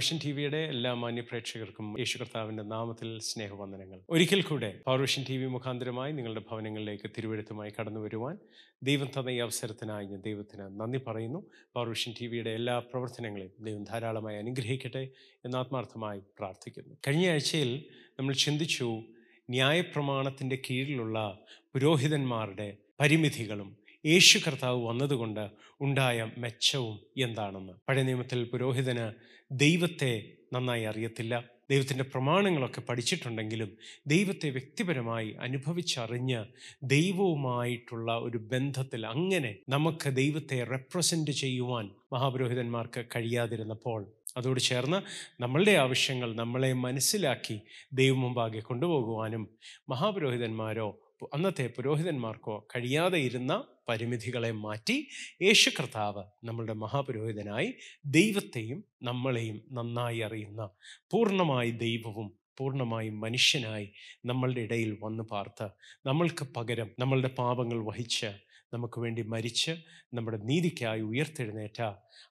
[0.00, 4.00] Powervision T വിയുടെ എല്ലാ മാന്യപ്രേക്ഷകർക്കും യേശു കർത്താവിന്റെ നാമത്തിൽ സ്നേഹവന്ദനങ്ങൾ.
[4.10, 8.38] ഒരിക്കൽ കൂടെ പൗർവിഷൻ ടി വി മുഖാന്തരമായി നിങ്ങളുടെ ഭവനങ്ങളിലേക്ക് തിരുവഴുത്തുമായി കടന്നു വരുവാൻ
[8.82, 11.46] ദൈവം തന്ന ഈ അവസരത്തിനായി ദൈവത്തിന് നന്ദി പറയുന്നു.
[11.74, 15.08] പൗർവിഷൻ ടി വിയുടെ എല്ലാ പ്രവർത്തനങ്ങളെയും ദൈവം ധാരാളമായി അനുഗ്രഹിക്കട്ടെ
[15.44, 16.96] എന്ന് ആത്മാർത്ഥമായി പ്രാർത്ഥിക്കുന്നു.
[17.08, 17.84] കഴിഞ്ഞ ആഴ്ചയിൽ
[18.18, 19.02] നമ്മൾ ചിന്തിച്ചു
[19.50, 21.38] ന്യായപ്രമാണത്തിന്റെ കീഴിലുള്ള
[21.72, 25.50] പുരോഹിതന്മാരുടെ പരിമിതികളും യേശു കർത്താവ് വന്നതുകൊണ്ട്
[25.80, 27.72] ഉണ്ടായ മെച്ചവും എന്താണെന്ന്?
[27.88, 29.12] പഴയ നിയമത്തിൽ പുരോഹിതന്
[29.52, 31.44] ദൈവത്തെ നന്നായി അറിയത്തില്ല.
[31.70, 33.76] ദൈവത്തിന്റെ പ്രമാണങ്ങളൊക്കെ പഠിച്ചിട്ടുണ്ടെങ്കിലും
[34.06, 36.44] ദൈവത്തെ വ്യക്തിപരമായി അനുഭവിച്ചറിഞ്ഞ്
[36.82, 44.06] ദൈവവുമായിട്ടുള്ള ഒരു ബന്ധത്തിൽ അങ്ങനെ നമുക്ക് ദൈവത്തെ റെപ്രസെന്റ് ചെയ്യുവാൻ മഹാപുരോഹിതന്മാർക്ക് കഴിയാതിരുന്നപ്പോൾ
[44.36, 45.02] അതോട് ചേർന്ന്
[45.42, 47.60] നമ്മളുടെ ആവശ്യങ്ങൾ നമ്മളെ മനസ്സിലാക്കി
[47.92, 53.52] ദൈവം മുമ്പാകെ കൊണ്ടുപോകുവാനും മഹാപുരോഹിതന്മാരോ അന്നത്തെ പുരോഹിതന്മാർക്കോ കഴിയാതെ ഇരുന്ന
[53.88, 54.96] പരിമിതികളെ മാറ്റി
[55.42, 57.70] യേശു കർത്താവ് നമ്മളുടെ മഹാപുരോഹിതനായി
[58.10, 60.64] ദൈവത്തെയും നമ്മളെയും നന്നായി അറിയുന്ന
[61.12, 63.86] പൂർണമായി ദൈവവും പൂർണമായും മനുഷ്യനായി
[64.26, 65.66] നമ്മളുടെ ഇടയിൽ വന്നു പാർത്ത്
[66.06, 68.30] നമ്മൾക്ക് പകരം നമ്മളുടെ പാപങ്ങൾ വഹിച്ച്
[68.74, 69.72] നമുക്ക് വേണ്ടി മരിച്ച്
[70.14, 71.80] നമ്മുടെ നീതിക്കായി ഉയർത്തെഴുന്നേറ്റ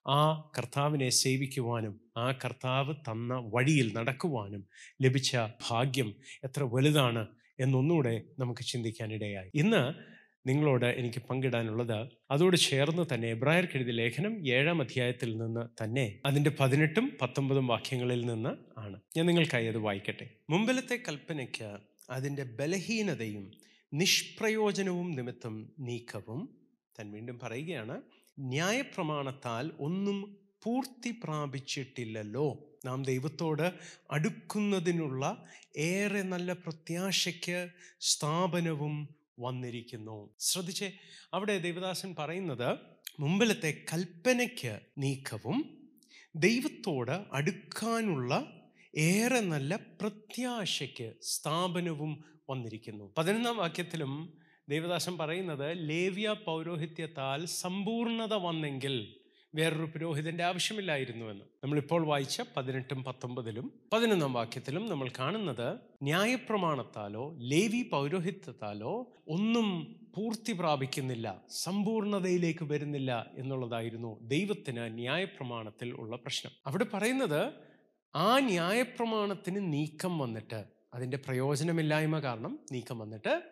[0.08, 0.20] ആ
[0.58, 4.62] കർത്താവിനെ സേവിക്കുവാനും ആ കർത്താവ് തന്ന വഴിയിൽ നടക്കുവാനും
[5.02, 5.32] ലഭിച്ച
[5.70, 6.10] ഭാഗ്യം
[6.44, 7.24] എത്ര വലുതാണ്
[7.60, 9.50] എന്നൊന്നുകൂടെ നമുക്ക് ചിന്തിക്കാനിടയായി.
[9.54, 10.10] ഇന്ന്
[10.48, 17.18] നിങ്ങളോട് എനിക്ക് പങ്കിടാനുള്ളത് അതോട് ചേർന്ന് തന്നെ എബ്രായർക്ക് എഴുതിയ ലേഖനം ഏഴാം അധ്യായത്തിൽ നിന്ന് തന്നെ അതിന്റെ പതിനെട്ടും
[17.22, 19.00] പത്തൊമ്പതും വാക്യങ്ങളിൽ നിന്ന് ആണ്.
[19.16, 20.30] ഞാൻ നിങ്ങൾക്കായി അത് വായിക്കട്ടെ.
[20.50, 21.78] മുമ്പിലത്തെ കൽപ്പനയ്ക്ക്
[22.10, 23.50] അതിന്റെ ബലഹീനതയും
[23.92, 26.40] നിഷ്പ്രയോജനവും നിമിത്തം നീക്കവും
[27.00, 28.02] തൻ വീണ്ടും പറയുകയാണ്
[28.38, 30.18] ന്യായപ്രമാണത്താൽ ഒന്നും
[30.62, 32.76] പൂർത്തി പ്രാപിച്ചിട്ടില്ലല്ലോ.
[32.84, 33.72] നാം ദൈവത്തോട്
[34.10, 37.68] അടുക്കുന്നതിനുള്ള ഏറെ നല്ല പ്രത്യാശയ്ക്ക്
[38.00, 40.34] സ്ഥാപനവും വന്നിരിക്കുന്നു.
[40.38, 40.92] ശ്രദ്ധിച്ചേ
[41.34, 42.78] അവിടെ ദേവദാസൻ പറയുന്നത്
[43.20, 45.78] മുമ്പിലത്തെ കൽപ്പനയ്ക്ക് നീക്കവും
[46.36, 48.52] ദൈവത്തോട് അടുക്കാനുള്ള
[48.96, 53.14] ഏറെ നല്ല പ്രത്യാശയ്ക്ക് സ്ഥാപനവും വന്നിരിക്കുന്നു.
[53.18, 59.19] പതിനൊന്നാം വാക്യത്തിലും ദേവദാസൻ പറയുന്നത് ലേവ്യ പൗരോഹിത്യത്താൽ സമ്പൂർണത വന്നെങ്കിൽ
[59.54, 61.44] വേറൊരു പുരോഹിതന്റെ ആവശ്യമില്ലായിരുന്നുവെന്ന്.
[61.62, 72.64] നമ്മളിപ്പോൾ വായിച്ച പതിനെട്ടും പത്തൊമ്പതിലും പതിനൊന്നാം വാക്യത്തിലും നമ്മൾ കാണുന്നത് ന്യായപ്രമാണത്താലോ ലേവി പൗരോഹിത്യത്താലോ ഒന്നും പൂർത്തി പ്രാപിക്കുന്നില്ല സമ്പൂർണതയിലേക്ക്
[72.64, 76.52] വരുന്നില്ല എന്നുള്ളതായിരുന്നു ദൈവത്തിന് ന്യായപ്രമാണത്തിൽ ഉള്ള പ്രശ്നം.
[76.66, 77.52] അവിടെ പറയുന്നത്
[78.14, 83.42] ആ ന്യായപ്രമാണത്തിന് നീക്കം വന്നിട്ട് അതിന്റെ പ്രയോജനമില്ലായ്മ കാരണം നീക്കം വന്നിട്ട്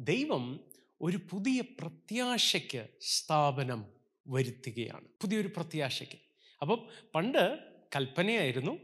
[0.00, 0.60] ദൈവം
[1.00, 3.93] ഒരു പുതിയ പ്രത്യാശയ്ക്ക് സ്ഥാപനം
[4.26, 5.04] വരുത്തുകയാണ്.
[5.20, 6.18] പുതിയൊരു പ്രത്യാശയ്ക്ക്.
[6.62, 7.58] അപ്പം പണ്ട്
[7.96, 8.78] കൽപ്പനയായിരുന്നു.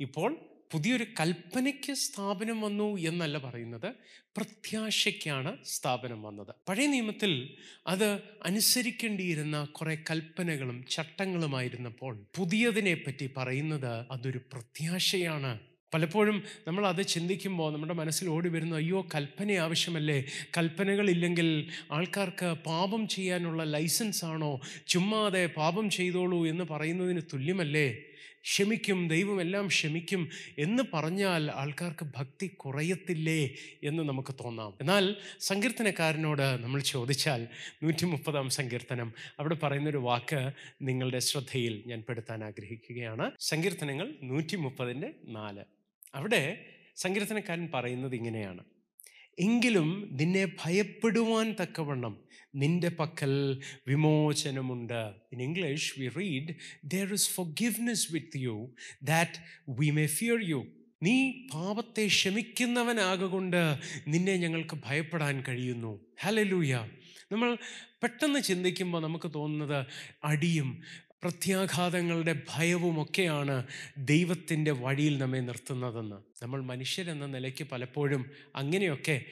[0.00, 0.38] ഇപ്പോൾ
[0.72, 3.92] പുതിയൊരു കൽപ്പനയ്ക്ക് സ്ഥാപനം വന്നു എന്നല്ല പറയുന്നത്.
[4.36, 6.54] പ്രത്യാശയ്ക്കാണ് സ്ഥാപനം വന്നത്.
[6.68, 15.58] പഴയ നിയമത്തിൽ അത് അനുസരിക്കേണ്ടിയിരുന്ന കുറെ കൽപ്പനകളും ചട്ടങ്ങളുമായിരുന്നപ്പോൾ പുതിയതിനെ പറ്റി പറയുന്നത് അതൊരു പ്രത്യാശയാണ്
[15.96, 20.24] പലപ്പോഴും നമ്മൾ അത് ചിന്തിക്കുമ്പോൾ നമ്മുടെ മനസ്സിൽ ഓടി വരുന്നു അയ്യോ കൽപ്പന ആവശ്യമല്ലേ?
[20.58, 24.60] കൽപ്പനകളില്ലെങ്കിൽ ആൾക്കാർക്ക് പാപം ചെയ്യാനുള്ള ലൈസൻസ് ആണോ?
[24.86, 27.96] ചുമ്മാതെ പാപം ചെയ്തോളൂ എന്ന് പറയുന്നതിന് തുല്യമല്ലേ?
[28.42, 34.74] ക്ഷമിക്കും ദൈവമെല്ലാം ക്ഷമിക്കും എന്ന് പറഞ്ഞാൽ ആൾക്കാർക്ക് ഭക്തി കുറയത്തില്ലേ എന്ന് നമുക്ക് തോന്നാം.
[34.80, 37.46] എന്നാൽ സങ്കീർത്തനക്കാരനോട് നമ്മൾ ചോദിച്ചാൽ
[37.82, 40.50] നൂറ്റി മുപ്പതാം സങ്കീർത്തനം അവിടെ പറയുന്നൊരു വാക്ക്
[40.82, 43.30] നിങ്ങളുടെ ശ്രദ്ധയിൽ ഞാൻ പെടുത്താൻ ആഗ്രഹിക്കുകയാണ്.
[43.40, 45.75] സങ്കീർത്തനങ്ങൾ നൂറ്റി മുപ്പതിന്റെ നാല്.
[46.16, 46.64] അവിടെ
[46.96, 48.64] സങ്കീർത്തനക്കാരൻ പറയുന്നത് ഇങ്ങനെയാണ്.
[49.38, 52.14] എങ്കിലും നിന്നെ ഭയപ്പെടുവാൻ തക്കവണ്ണം
[52.54, 55.12] നിന്റെ പക്കൽ വിമോചനമുണ്ട്.
[55.32, 59.32] In English we read there is forgiveness with you that
[59.68, 60.66] we may fear you
[61.02, 61.16] നീ
[61.54, 63.62] പാപത്തെ ക്ഷമിക്കുന്നവനാകൊണ്ട്
[64.08, 66.00] നിന്നെ ഞങ്ങൾക്ക് ഭയപ്പെടാൻ കഴിയുന്നു.
[66.20, 66.74] ഹലലൂയ
[67.32, 67.58] നമ്മൾ
[68.02, 69.86] പെട്ടെന്ന് ചിന്തിക്കുമ്പോൾ നമുക്ക് തോന്നുന്നത്
[70.24, 70.82] അടിയും
[71.26, 73.66] പ്രത്യാഘാതങ്ങളുടെ ഭയവുമൊക്കെയാണ്
[73.98, 76.16] ദൈവത്തിന്റെ വഴിയിൽ നമ്മെ നിർത്തുന്നതെന്ന്.
[76.42, 79.24] നമ്മൾ മനുഷ്യരെന്ന നിലയ്ക്ക് പലപ്പോഴും അങ്ങനെയൊക്കെ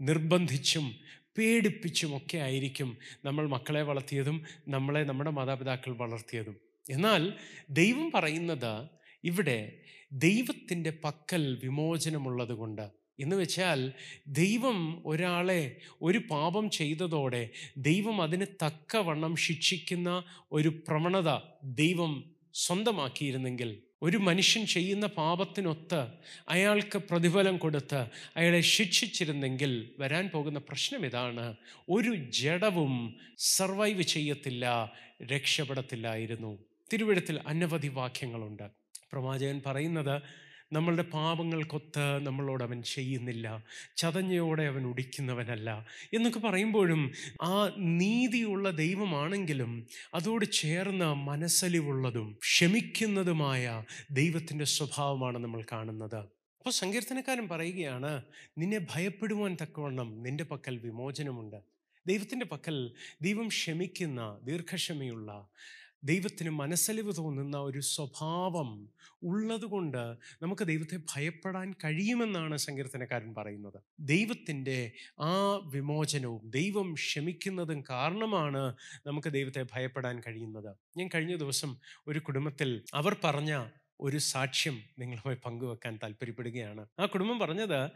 [0.00, 0.94] നിർബന്ധിച്ചും
[1.38, 6.56] പേടിപ്പിച്ചും ഒക്കെ ആയിരിക്കും നമ്മൾ മക്കളെ വളർത്തിയതും നമ്മളെ നമ്മുടെ മാതാപിതാക്കൾ വളർത്തിയതും.
[6.90, 7.32] എന്നാൽ
[7.70, 8.88] ദൈവം പറയുന്നത്
[9.24, 9.80] ഇവിടെ
[10.12, 13.92] ദൈവത്തിന്റെ പക്കൽ വിമോചനമുള്ളത് കൊണ്ട് എന്ന് വെച്ചാൽ
[14.26, 20.22] ദൈവം ഒരാളെ ഒരു പാപം ചെയ്തതോടെ ദൈവം അതിന് തക്കവണ്ണം ശിക്ഷിക്കുന്ന
[20.52, 26.06] ഒരു പ്രവണത ദൈവം സ്വന്തമാക്കിയിരുന്നെങ്കിൽ ഒരു മനുഷ്യൻ ചെയ്യുന്ന പാപത്തിനൊത്ത്
[26.48, 28.06] അയാൾക്ക് പ്രതിഫലം കൊടുത്ത്
[28.36, 31.56] അയാളെ ശിക്ഷിച്ചിരുന്നെങ്കിൽ വരാൻ പോകുന്ന പ്രശ്നം ഇതാണ്.
[31.88, 34.92] ഒരു ജഡവും സർവൈവ് ചെയ്യത്തില്ല
[35.22, 36.58] രക്ഷപ്പെടത്തില്ലായിരുന്നു.
[36.92, 38.70] തിരുവിടത്തിൽ അനവധി വാക്യങ്ങളുണ്ട്.
[39.12, 40.22] പ്രവാചകൻ പറയുന്നത്
[40.72, 43.64] നമ്മളുടെ പാപങ്ങൾക്കൊത്ത് നമ്മളോട് അവൻ ചെയ്യുന്നില്ല.
[43.96, 47.12] ചതഞ്ഞയോടെ അവൻ ഉടിക്കുന്നവനല്ല എന്നൊക്കെ പറയുമ്പോഴും
[47.42, 56.18] ആ നീതിയുള്ള ദൈവമാണെങ്കിലും അതോട് ചേർന്ന മനസ്സലിവുള്ളതും ക്ഷമിക്കുന്നതുമായ ദൈവത്തിന്റെ സ്വഭാവമാണ് നമ്മൾ കാണുന്നത്.
[56.60, 58.22] അപ്പോൾ സങ്കീർത്തനക്കാരൻ പറയുകയാണ്
[58.58, 61.56] നിന്നെ ഭയപ്പെടുവാൻ തക്കവണ്ണം നിന്റെ പക്കൽ വിമോചനമുണ്ട്.
[62.06, 62.92] ദൈവത്തിന്റെ പക്കൽ
[63.22, 65.48] ദൈവം ക്ഷമിക്കുന്ന ദീർഘക്ഷമയുള്ള
[66.04, 68.88] ദൈവത്തിന് മനസ്സലിവ് തോന്നുന്ന ഒരു സ്വഭാവം
[69.22, 73.82] ഉള്ളതുകൊണ്ട് നമുക്ക് ദൈവത്തെ ഭയപ്പെടാൻ കഴിയുമെന്നാണ് സങ്കീർത്തനക്കാരൻ പറയുന്നത്.
[74.00, 78.74] ദൈവത്തിന്റെ ആ വിമോചനവും ദൈവം ക്ഷമിക്കുന്നതും കാരണമാണ്
[79.06, 80.76] നമുക്ക് ദൈവത്തെ ഭയപ്പെടാൻ കഴിയുന്നത്.
[80.96, 83.66] ഞാൻ കഴിഞ്ഞ ദിവസം ഒരു കുടുംബത്തിൽ അവർ പറഞ്ഞ
[84.00, 86.86] ഒരു സാക്ഷ്യം നിങ്ങളുമായി പങ്കുവെക്കാൻ താല്പര്യപ്പെടുകയാണ്.
[86.98, 87.90] ആ കുടുംബം പറഞ്ഞത്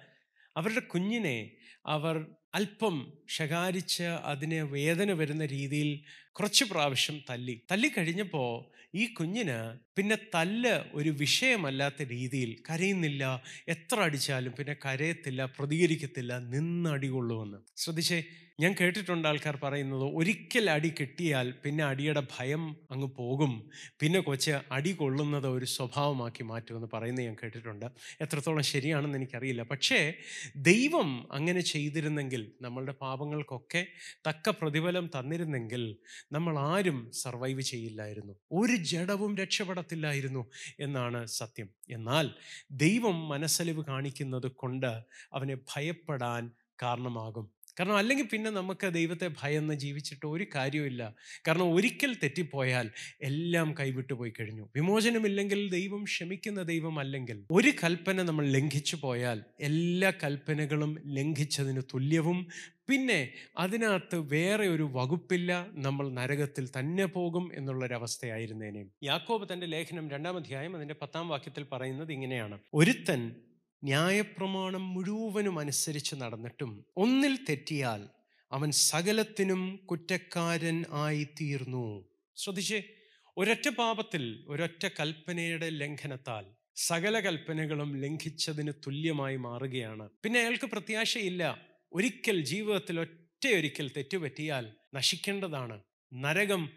[0.57, 1.39] അവരുടെ കുഞ്ഞിനെ
[1.87, 2.17] അവർ
[2.55, 2.97] അല്പം
[3.29, 5.91] ശകാരിച്ച് അതിനെ വേദന വരുന്ന രീതിയിൽ
[6.33, 7.55] കുറച്ച് പ്രാവശ്യം തല്ലി.
[7.71, 8.51] തല്ലി കഴിഞ്ഞപ്പോൾ
[8.95, 9.57] ഈ കുഞ്ഞിന്
[9.97, 13.23] പിന്നെ തല്ല് ഒരു വിഷയമല്ലാത്ത രീതിയിൽ കരയുന്നില്ല
[13.69, 18.19] എത്ര അടിച്ചാലും പിന്നെ കരയത്തില്ല പ്രതികരിക്കത്തില്ല നിന്നടികൊള്ളുമെന്ന് ശ്രദ്ധിച്ചേ
[18.63, 23.53] ഞാൻ കേട്ടിട്ടുണ്ട് ആൾക്കാർ പറയുന്നത് ഒരിക്കൽ അടി കിട്ടിയാൽ പിന്നെ അടിയുടെ ഭയം അങ്ങ് പോകും.
[24.01, 27.87] പിന്നെ കൊച്ച് അടി കൊള്ളുന്നത് ഒരു സ്വഭാവമാക്കി മാറ്റുമെന്ന് പറയുന്നത് ഞാൻ കേട്ടിട്ടുണ്ട്.
[28.21, 29.63] എത്രത്തോളം ശരിയാണെന്ന് എനിക്കറിയില്ല.
[29.63, 30.15] പക്ഷേ
[30.57, 33.87] ദൈവം അങ്ങനെ ചെയ്തിരുന്നെങ്കിൽ നമ്മളുടെ പാപങ്ങൾക്കൊക്കെ
[34.29, 35.97] തക്ക പ്രതിഫലം തന്നിരുന്നെങ്കിൽ
[36.33, 38.33] നമ്മൾ ആരും സർവൈവ് ചെയ്യില്ലായിരുന്നു.
[38.53, 40.51] ഒരു ജഡവും രക്ഷപ്പെടത്തില്ലായിരുന്നു
[40.81, 41.69] എന്നാണ് സത്യം.
[41.91, 42.29] എന്നാൽ
[42.71, 44.93] ദൈവം മനസ്സലിവ് കാണിക്കുന്നത് കൊണ്ട്
[45.33, 46.51] അവനെ ഭയപ്പെടാൻ
[46.83, 47.62] കാരണമാകും.
[47.81, 51.15] കാരണം അല്ലെങ്കിൽ പിന്നെ നമുക്ക് ദൈവത്തെ ഭയന്ന് ജീവിച്ചിട്ട് ഒരു കാര്യമില്ല
[51.49, 52.91] കാരണം ഒരിക്കൽ തെറ്റിപ്പോയാൽ
[53.23, 54.69] എല്ലാം കൈവിട്ടു പോയി കഴിഞ്ഞു.
[54.77, 62.47] വിമോചനമില്ലെങ്കിൽ ദൈവം ക്ഷമിക്കുന്ന ദൈവം അല്ലെങ്കിൽ ഒരു കൽപ്പന നമ്മൾ ലംഘിച്ചു പോയാൽ എല്ലാ കൽപ്പനകളും ലംഘിച്ചതിന് തുല്യവും.
[62.89, 65.67] പിന്നെ അതിനകത്ത് വേറെ ഒരു വകുപ്പില്ല.
[65.73, 68.87] നമ്മൾ നരകത്തിൽ തന്നെ പോകും എന്നുള്ളൊരവസ്ഥയായിരുന്നേനെ.
[69.03, 72.59] യാക്കോബ് തന്റെ ലേഖനം രണ്ടാം അധ്യായം അതിന്റെ പത്താം വാക്യത്തിൽ പറയുന്നത് ഇങ്ങനെയാണ്.
[72.75, 73.33] ഒരുത്തൻ
[73.85, 78.09] ന്യായപ്രമാണം മുഴുവനും അനുസരിച്ച് നടന്നിട്ടും ഒന്നിൽ തെറ്റിയാൽ
[78.53, 82.83] അവൻ സകലത്തിനും കുറ്റക്കാരൻ ആയി തീർന്നു ശ്രദ്ധിച്ചേ
[83.37, 86.45] ഒരൊറ്റ പാപത്തിൽ ഒരൊറ്റ കൽപ്പനയുടെ ലംഘനത്താൽ
[86.77, 90.11] സകല കൽപ്പനകളും ലംഘിച്ചതിന് തുല്യമായി മാറുകയാണ്.
[90.25, 91.59] പിന്നെ അയാൾക്ക് പ്രത്യാശയില്ല.
[91.93, 95.83] ഒരിക്കൽ ജീവിതത്തിൽ ഒറ്റയൊരിക്കൽ തെറ്റുപറ്റിയാൽ നശിക്കേണ്ടതാണ്.
[96.13, 96.69] നരകം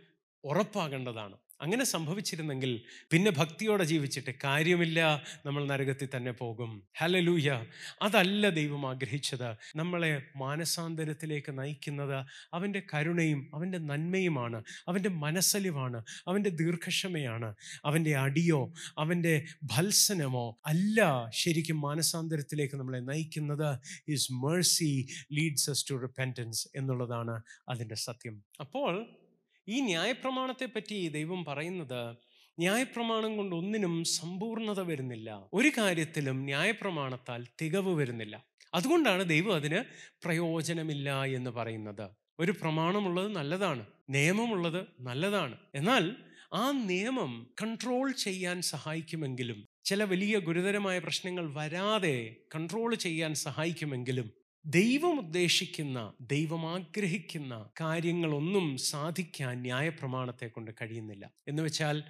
[0.44, 1.38] ഉറപ്പാകേണ്ടതാണ്.
[1.62, 2.82] അങ്ങനെ സംഭവിച്ചിരുന്നെങ്കിൽ
[3.12, 6.88] പിന്നെ ഭക്തിയോടെ ജീവിച്ചിട്ട് കാര്യമില്ല നമ്മൾ നരകത്തിൽ തന്നെ പോകും.
[6.98, 7.66] ഹലലൂയ
[8.02, 9.56] അതല്ല ദൈവം ആഗ്രഹിച്ചത്.
[9.76, 17.56] നമ്മളെ മാനസാന്തരത്തിലേക്ക് നയിക്കുന്നത് അവന്റെ കരുണയും അവന്റെ നന്മയുമാണ് അവന്റെ മനസ്സലിവാണ് അവന്റെ ദീർഘക്ഷമയാണ്
[17.86, 23.80] അവന്റെ അടിയോ അവന്റെ ഭത്സനമോ അല്ല ശരിക്കും മാനസാന്തരത്തിലേക്ക് നമ്മളെ നയിക്കുന്നത്.
[24.10, 28.44] His mercy leads us to repentance എന്നുള്ളതാണ് അതിന്റെ സത്യം.
[28.60, 29.25] അപ്പോൾ
[29.68, 32.18] ഈ ന്യായപ്രമാണത്തെ പറ്റി ദൈവം പറയുന്നത്
[32.60, 35.50] ന്യായപ്രമാണം കൊണ്ട് ഒന്നിനും സമ്പൂർണത വരുന്നില്ല.
[35.54, 38.46] ഒരു കാര്യത്തിലും ന്യായപ്രമാണത്താൽ തികവ് വരുന്നില്ല.
[38.74, 39.84] അതുകൊണ്ടാണ് ദൈവം അതിന്
[40.24, 42.10] പ്രയോജനമില്ല എന്ന് പറയുന്നത്.
[42.40, 45.58] ഒരു പ്രമാണമുള്ളത് നല്ലതാണ് നിയമമുള്ളത് നല്ലതാണ്.
[45.76, 46.16] എന്നാൽ
[46.54, 56.14] ആ നിയമം കൺട്രോൾ ചെയ്യാൻ സഹായിക്കുമെങ്കിലും ചില വലിയ ഗുരുതരമായ പ്രശ്നങ്ങൾ വരാതെ കൺട്രോൾ ചെയ്യാൻ സഹായിക്കുമെങ്കിലും ദൈവം ഉദ്ദേശിക്കുന്ന
[56.22, 61.32] ദൈവം ആഗ്രഹിക്കുന്ന കാര്യങ്ങളൊന്നും സാധിക്കാൻ ന്യായപ്രമാണത്തെ കൊണ്ട് കഴിയുന്നില്ല.
[61.48, 62.04] എന്ന് വെച്ചാൽ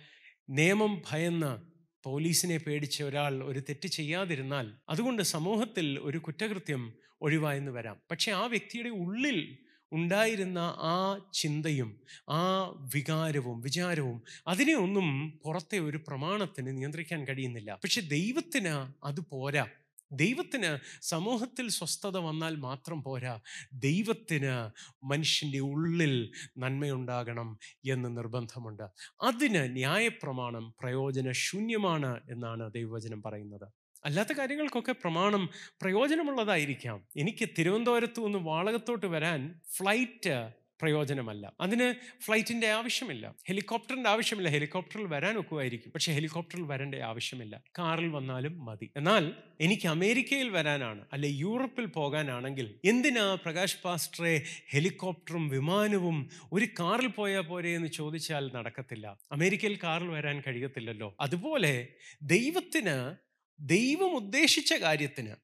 [0.50, 1.58] നിയമം ഭയന്ന്
[2.04, 7.98] പോലീസിനെ പേടിച്ച ഒരാൾ ഒരു തെറ്റ് ചെയ്യാതിരുന്നാൽ അതുകൊണ്ട് സമൂഹത്തിൽ ഒരു കുറ്റകൃത്യം ഒഴിവായെന്ന് വരാം.
[8.12, 9.58] പക്ഷെ ആ വ്യക്തിയുടെ ഉള്ളിൽ
[9.92, 12.64] ഉണ്ടായിരുന്ന ആ ചിന്തയും ആ
[12.96, 17.80] വികാരവും വിചാരവും അതിനെ ഒന്നും പുറത്തെ ഒരു പ്രമാണത്തിന് നിയന്ത്രിക്കാൻ കഴിയുന്നില്ല.
[17.84, 19.68] പക്ഷെ ദൈവത്തിന് അത് പോരാ.
[20.12, 23.40] ദൈവത്തിന് സമൂഹത്തിൽ സ്വസ്ഥത വന്നാൽ മാത്രം പോരാ.
[23.74, 24.70] ദൈവത്തിന്
[25.04, 27.60] മനുഷ്യന്റെ ഉള്ളിൽ നന്മയുണ്ടാകണം
[27.90, 28.84] എന്ന് നിർബന്ധമുണ്ട്.
[29.22, 33.68] അതിന് ന്യായപ്രമാണം പ്രയോജനശൂന്യമാണ് എന്നാണ് ദൈവവചനം പറയുന്നത്.
[34.06, 35.50] അല്ലാത്ത കാര്യങ്ങൾക്കൊക്കെ പ്രമാണം
[35.82, 37.08] പ്രയോജനമുള്ളതായിരിക്കാം.
[37.18, 41.54] എനിക്ക് തിരുവനന്തപുരത്തു നിന്ന് വാളകത്തോട്ട് വരാൻ ഫ്ലൈറ്റ് പ്രയോജനമല്ല.
[41.62, 43.36] അതിന് ഫ്ലൈറ്റിന്റെ ആവശ്യമില്ല.
[43.48, 44.50] ഹെലികോപ്റ്ററിന്റെ ആവശ്യമില്ല.
[44.50, 47.62] ഹെലികോപ്റ്ററിൽ വരാൻ ഒക്കുമായിരിക്കും പക്ഷെ ഹെലികോപ്റ്ററിൽ വരേണ്ട ആവശ്യമില്ല.
[47.80, 48.92] കാറിൽ വന്നാലും മതി.
[48.98, 57.42] എന്നാൽ എനിക്ക് അമേരിക്കയിൽ വരാനാണ് അല്ലെ യൂറോപ്പിൽ പോകാനാണെങ്കിൽ എന്തിനാ പ്രകാശ് പാസ്റ്ററെ ഹെലികോപ്റ്ററും വിമാനവും ഒരു കാറിൽ പോയാൽ
[57.42, 59.18] പോരെ എന്ന് ചോദിച്ചാൽ നടക്കത്തില്ല.
[59.32, 61.16] അമേരിക്കയിൽ കാറിൽ വരാൻ കഴിയത്തില്ലല്ലോ.
[61.20, 61.88] അതുപോലെ
[62.22, 63.16] ദൈവത്തിന്
[63.60, 65.36] ദൈവം ഉദ്ദേശിച്ച കാര്യത്തിന്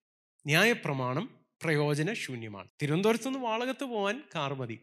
[0.45, 1.29] ന്യായപ്രമാണം
[1.63, 2.67] പ്രയോജനശൂന്യമാണ്.
[2.81, 4.79] തിരുവനന്തപുരത്ത് നിന്ന് വാളകത്ത് പോകാൻ കാർ മതി.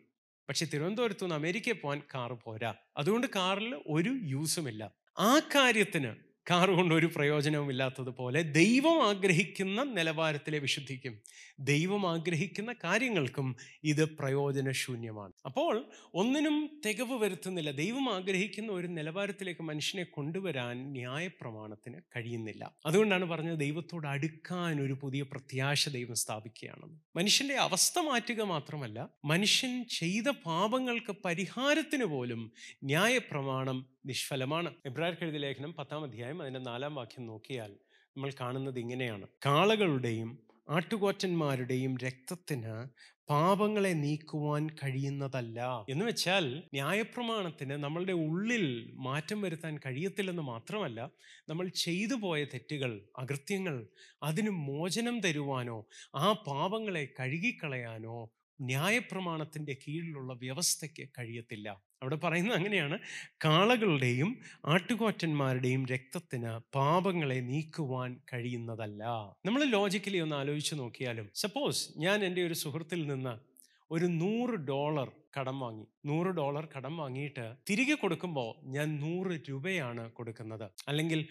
[0.49, 2.75] പക്ഷെ തിരുവനന്തപുരത്തു നിന്ന് അമേരിക്കയിൽ പോകാൻ കാറ് പോരാ.
[2.97, 6.15] അതുകൊണ്ട് കാറിൽ ഒരു യൂസുമില്ല ആ കാര്യത്തിന്
[6.51, 11.15] കാറ് കൊണ്ട് ഒരു പ്രയോജനവും ഇല്ലാത്തതുപോലെ ദൈവം ആഗ്രഹിക്കുന്ന നിലവാരത്തിലെ വിശുദ്ധിക്കും.
[11.61, 15.33] ദൈവം ആഗ്രഹിക്കുന്ന കാര്യങ്ങൾക്കും ഇത് പ്രയോജനശൂന്യമാണ്.
[15.47, 17.71] അപ്പോൾ ഒന്നിനും തികവ് വരുത്തുന്നില്ല.
[17.71, 22.75] ദൈവം ആഗ്രഹിക്കുന്ന ഒരു നിലവാരത്തിലേക്ക് മനുഷ്യനെ കൊണ്ടുവരാൻ ന്യായപ്രമാണത്തിന് കഴിയുന്നില്ല.
[22.87, 26.99] അതുകൊണ്ടാണ് പറഞ്ഞത് ദൈവത്തോട് അടുക്കാൻ ഒരു പുതിയ പ്രത്യാശ ദൈവം സ്ഥാപിക്കുകയാണെന്ന്.
[27.17, 32.53] മനുഷ്യന്റെ അവസ്ഥ മാറ്റുക മാത്രമല്ല മനുഷ്യൻ ചെയ്ത പാപങ്ങൾക്ക് പരിഹാരത്തിന് പോലും
[32.85, 34.75] ന്യായപ്രമാണം നിഷ്ഫലമാണ്.
[34.87, 37.77] എബ്രാഹിം ലേഖനം പത്താം അധ്യായം അതിന്റെ നാലാം വാക്യം നോക്കിയാൽ
[38.17, 39.27] നമ്മൾ കാണുന്നത് ഇങ്ങനെയാണ്.
[39.47, 42.75] കാളകളുടെയും ആട്ടുകൊറ്റന്മാരുടെയും രക്തത്തിന്
[43.29, 45.59] പാപങ്ങളെ നീക്കുവാൻ കഴിയുന്നതല്ല.
[45.89, 46.45] എന്ന് വെച്ചാൽ
[46.75, 48.65] ന്യായപ്രമാണത്തിന് നമ്മളുടെ ഉള്ളിൽ
[48.99, 51.01] മാറ്റം വരുത്താൻ കഴിയത്തില്ലെന്ന് മാത്രമല്ല
[51.49, 53.77] നമ്മൾ ചെയ്തു പോയ തെറ്റുകൾ അകൃത്യങ്ങൾ
[54.23, 55.79] അതിന് മോചനം തരുവാനോ
[56.17, 58.19] ആ പാപങ്ങളെ കഴുകിക്കളയാനോ
[58.61, 61.69] ന്യായപ്രമാണത്തിന്റെ കീഴിലുള്ള വ്യവസ്ഥയ്ക്ക് കഴിയത്തില്ല.
[62.03, 62.99] അവിടെ പറയുന്നത് അങ്ങനെയാണ്.
[63.45, 69.05] കാളകളുടെയും ആട്ടുകോറ്റന്മാരുടെയും രക്തത്തിന് പാപങ്ങളെ നീക്കുവാൻ കഴിയുന്നതല്ല.
[69.45, 73.39] നമ്മൾ ലോജിക്കലി ഒന്ന് ആലോചിച്ച് നോക്കിയാലും സപ്പോസ് ഞാൻ എന്റെ ഒരു സുഹൃത്തിൽ നിന്ന്
[73.91, 75.87] ഒരു നൂറ് ഡോളർ കടം വാങ്ങി.
[76.07, 80.71] നൂറ് ഡോളർ കടം വാങ്ങിയിട്ട് തിരികെ കൊടുക്കുമ്പോൾ ഞാൻ നൂറ് രൂപയാണ് കൊടുക്കുന്നത്.
[80.89, 81.29] അല്ലെങ്കിൽ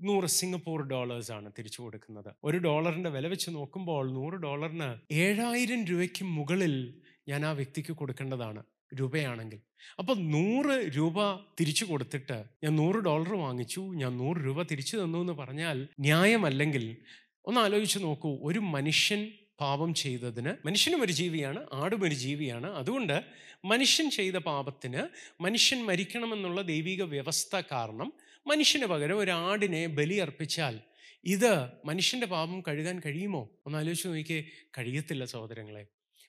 [0.00, 2.34] നൂറ് സിംഗപ്പൂർ ഡോളേഴ്സ് ആണ് തിരിച്ചു കൊടുക്കുന്നത്.
[2.44, 6.94] ഒരു ഡോളറിന്റെ വില വെച്ച് നോക്കുമ്പോൾ നൂറ് ഡോളറിന് ഏഴായിരം രൂപയ്ക്ക് മുകളിൽ
[7.28, 8.62] ഞാൻ ആ വ്യക്തിക്ക് കൊടുക്കേണ്ടതാണ്
[8.94, 9.60] രൂപയാണെങ്കിൽ.
[9.98, 15.32] അപ്പൊ നൂറ് രൂപ തിരിച്ചു കൊടുത്തിട്ട് ഞാൻ നൂറ് ഡോളർ വാങ്ങിച്ചു ഞാൻ നൂറ് രൂപ തിരിച്ചു തന്നു എന്ന്
[15.32, 16.96] പറഞ്ഞാൽ ന്യായമല്ലെങ്കിൽ
[17.44, 22.66] ഒന്ന് ആലോചിച്ച് നോക്കൂ ഒരു മനുഷ്യൻ പാപം ചെയ്തതിന് മനുഷ്യനും ഒരു ജീവിയാണ് ആടും ഒരു ജീവിയാണ്.
[22.66, 23.24] അതുകൊണ്ട്
[23.64, 25.02] മനുഷ്യൻ ചെയ്ത പാപത്തിന്
[25.42, 28.12] മനുഷ്യൻ മരിക്കണമെന്നുള്ള ദൈവിക വ്യവസ്ഥ കാരണം
[28.48, 30.80] മനുഷ്യന് പകരം ഒരു ആടിനെ ബലി അർപ്പിച്ചാൽ
[31.24, 33.50] ഇത് മനുഷ്യന്റെ പാപം കഴുകാൻ കഴിയുമോ?
[33.66, 34.44] ഒന്ന് ആലോചിച്ച് നോക്കിയേ
[34.78, 35.86] കഴിയത്തില്ല സഹോദരങ്ങളെ.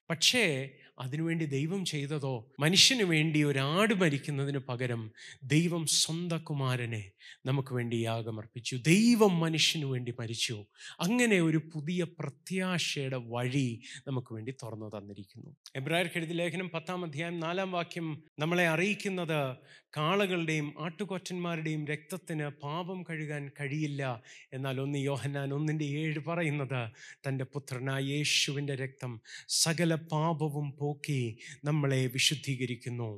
[0.09, 0.69] പക്ഷേ
[0.99, 2.51] അതിനുവേണ്ടി ദൈവം ചെയ്തതോ?
[2.59, 5.11] മനുഷ്യന് വേണ്ടി ഒരാട് മരിക്കുന്നതിന് പകരം
[5.43, 7.11] ദൈവം സ്വന്തം കുമാരനെ
[7.45, 10.65] നമുക്ക് വേണ്ടി യാഗമർപ്പിച്ചു ദൈവം മനുഷ്യന് വേണ്ടി മരിച്ചു.
[10.99, 15.55] അങ്ങനെ ഒരു പുതിയ പ്രത്യാശയുടെ വഴി നമുക്ക് വേണ്ടി തുറന്നു തന്നിരിക്കുന്നു.
[15.75, 19.57] എബ്രായർ കെഴുതി ലേഖനം പത്താം അധ്യായം നാലാം വാക്യം നമ്മളെ അറിയിക്കുന്നത്
[19.97, 24.21] കാളകളുടെയും ആട്ടുകൊറ്റന്മാരുടെയും രക്തത്തിന് പാപം കഴുകാൻ കഴിയില്ല.
[24.53, 26.89] എന്നാൽ ഒന്ന് യോഹന്നാൻ ഒന്നിന്റെ ഏഴ് പറയുന്നത്
[27.27, 31.21] തന്റെ പുത്രനായ യേശുവിന്റെ രക്തം സകല പാപവും പോക്കി
[31.65, 33.11] നമ്മളെ വിശുദ്ധീകരിക്കുന്നു.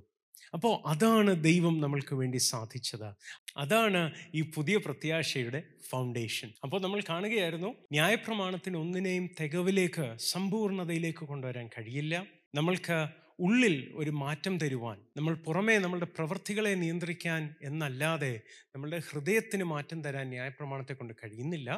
[0.53, 3.09] അപ്പോൾ അതാണ് ദൈവം നമ്മൾക്ക് വേണ്ടി സാധിച്ചത്.
[3.57, 4.01] അതാണ്
[4.35, 5.59] ഈ പുതിയ പ്രത്യാശയുടെ
[5.89, 12.15] ഫൗണ്ടേഷൻ അപ്പോൾ നമ്മൾ കാണുകയായിരുന്നു ന്യായപ്രമാണത്തിന് ഒന്നിനെയും തികവിലേക്ക് സമ്പൂർണതയിലേക്ക് കൊണ്ടുവരാൻ കഴിയില്ല.
[12.55, 12.97] നമ്മൾക്ക്
[13.45, 18.33] ഉള്ളിൽ ഒരു മാറ്റം തരുവാൻ നമ്മൾ പുറമേ നമ്മളുടെ പ്രവൃത്തികളെ നിയന്ത്രിക്കാൻ എന്നല്ലാതെ
[18.75, 21.69] നമ്മളുടെ ഹൃദയത്തിന് മാറ്റം തരാൻ ന്യായപ്രമാണത്തെ കൊണ്ട് കഴിയുന്നില്ല.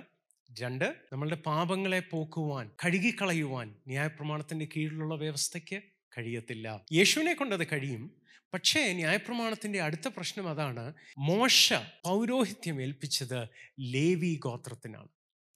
[0.60, 5.82] രണ്ട് നമ്മളുടെ പാപങ്ങളെ പോക്കുവാൻ കഴുകിക്കളയുവാൻ ന്യായപ്രമാണത്തിന്റെ കീഴിലുള്ള വ്യവസ്ഥയ്ക്ക്
[6.18, 6.86] കഴിയത്തില്ല.
[6.94, 8.22] യേശുവിനെ കൊണ്ടത് കഴിയും.
[8.54, 10.94] പക്ഷേ ന്യായപ്രമാണത്തിന്റെ അടുത്ത പ്രശ്നം അതാണ്.
[11.18, 13.48] മോശ പൗരോഹിത്യം ഏൽപ്പിച്ചത്
[13.80, 15.08] ലേവി ഗോത്രത്തിനാണ്.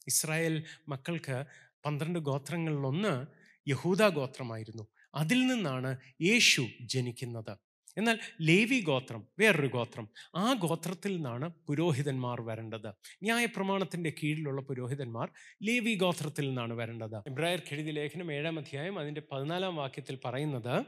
[0.08, 1.46] ഇസ്രായേൽ മക്കൾക്ക്
[1.86, 3.26] പന്ത്രണ്ട് ഗോത്രങ്ങളിലൊന്ന്
[3.70, 4.88] യഹൂദ ഗോത്രമായിരുന്നു.
[5.16, 7.67] അതിൽ നിന്നാണ് യേശു ജനിക്കുന്നത്.
[7.98, 12.88] എന്നാൽ ലേവി ഗോത്രം വേറൊരു ഗോത്രം ആ ഗോത്രത്തിൽ നിന്നാണ് പുരോഹിതന്മാർ വരേണ്ടത്.
[13.24, 15.30] ന്യായ പ്രമാണത്തിന്റെ കീഴിലുള്ള പുരോഹിതന്മാർ
[15.64, 17.16] ലേവി ഗോത്രത്തിൽ നിന്നാണ് വരേണ്ടത്.
[17.16, 20.86] ഇബ്രായർ കെഴുതി ലേഖനം ഏഴാം അധ്യായം അതിന്റെ പതിനാലാം വാക്യത്തിൽ പറയുന്നത്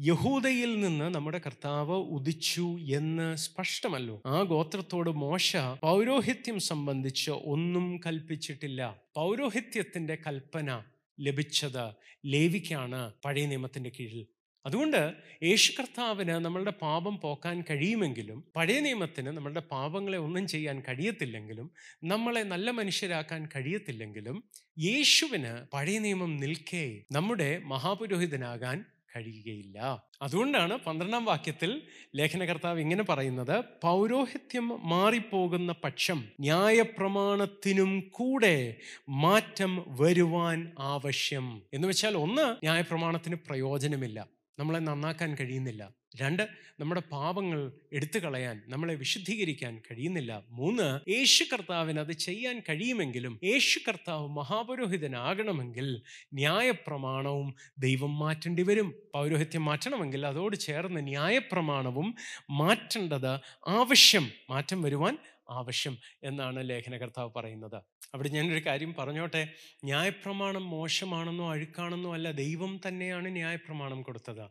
[0.00, 4.22] യഹൂദയിൽ നിന്ന് നമ്മുടെ കർത്താവ് ഉദിച്ചു എന്ന് സ്പഷ്ടമല്ലോ.
[4.26, 9.02] ആ ഗോത്രത്തോട് മോശ പൗരോഹിത്യം സംബന്ധിച്ച് ഒന്നും കൽപ്പിച്ചിട്ടില്ല.
[9.14, 10.82] പൗരോഹിത്യത്തിന്റെ കൽപ്പന
[11.20, 11.90] ലഭിച്ചത്
[12.26, 14.35] ലേവിക്കാണ് പഴയ നിയമത്തിന്റെ കീഴിൽ.
[14.66, 21.70] അതുകൊണ്ട് യേശു കർത്താവിന് നമ്മളുടെ പാപം പോക്കാൻ കഴിയുമെങ്കിലും പഴയ നിയമത്തിന് നമ്മളുടെ പാപങ്ങളെ ഒന്നും ചെയ്യാൻ കഴിയത്തില്ലെങ്കിലും
[22.04, 24.44] നമ്മളെ നല്ല മനുഷ്യരാക്കാൻ കഴിയത്തില്ലെങ്കിലും
[24.78, 28.84] യേശുവിന് പഴയ നിയമം നിൽക്കേ നമ്മുടെ മഹാപുരോഹിതനാകാൻ
[29.16, 30.02] കഴിയുകയില്ല.
[30.22, 31.82] അതുകൊണ്ടാണ് പന്ത്രണ്ടാം വാക്യത്തിൽ
[32.16, 38.76] ലേഖനകർത്താവ് ഇങ്ങനെ പറയുന്നത് പൗരോഹിത്യം മാറിപ്പോകുന്ന പക്ഷം ന്യായപ്രമാണത്തിനും കൂടെ
[39.08, 41.62] മാറ്റം വരുവാൻ ആവശ്യം.
[41.74, 44.35] എന്ന് വെച്ചാൽ ഒന്ന് ന്യായപ്രമാണത്തിന് പ്രയോജനമില്ല.
[44.58, 45.92] നമ്മളെ നന്നാക്കാൻ കഴിയുന്നില്ല.
[46.20, 46.42] രണ്ട്
[46.80, 50.42] നമ്മുടെ പാപങ്ങൾ എടുത്തു കളയാൻ നമ്മളെ വിശുദ്ധീകരിക്കാൻ കഴിയുന്നില്ല.
[50.48, 56.02] മൂന്ന് യേശു കർത്താവിന് അത് ചെയ്യാൻ കഴിയുമെങ്കിലും യേശു കർത്താവ് മഹാപുരോഹിതനാകണമെങ്കിൽ
[56.34, 58.94] ന്യായപ്രമാണവും ദൈവം മാറ്റേണ്ടി വരും.
[59.14, 62.14] പൗരോഹിത്യം മാറ്റണമെങ്കിൽ അതോട് ചേർന്ന് ന്യായപ്രമാണവും
[62.50, 63.32] മാറ്റേണ്ടത്
[63.68, 65.18] ആവശ്യം മാറ്റം വരുവാൻ
[65.50, 67.82] ആവശ്യം എന്നാണ് ലേഖനകർത്താവ് പറയുന്നത്.
[68.14, 69.48] അവിടെ ഞാനൊരു കാര്യം പറഞ്ഞോട്ടെ.
[69.84, 74.48] ന്യായപ്രമാണം മോശമാണെന്നോ അഴുക്കാണെന്നോ അല്ല ദൈവം തന്നെയാണ് ന്യായപ്രമാണം കൊടുത്തത്.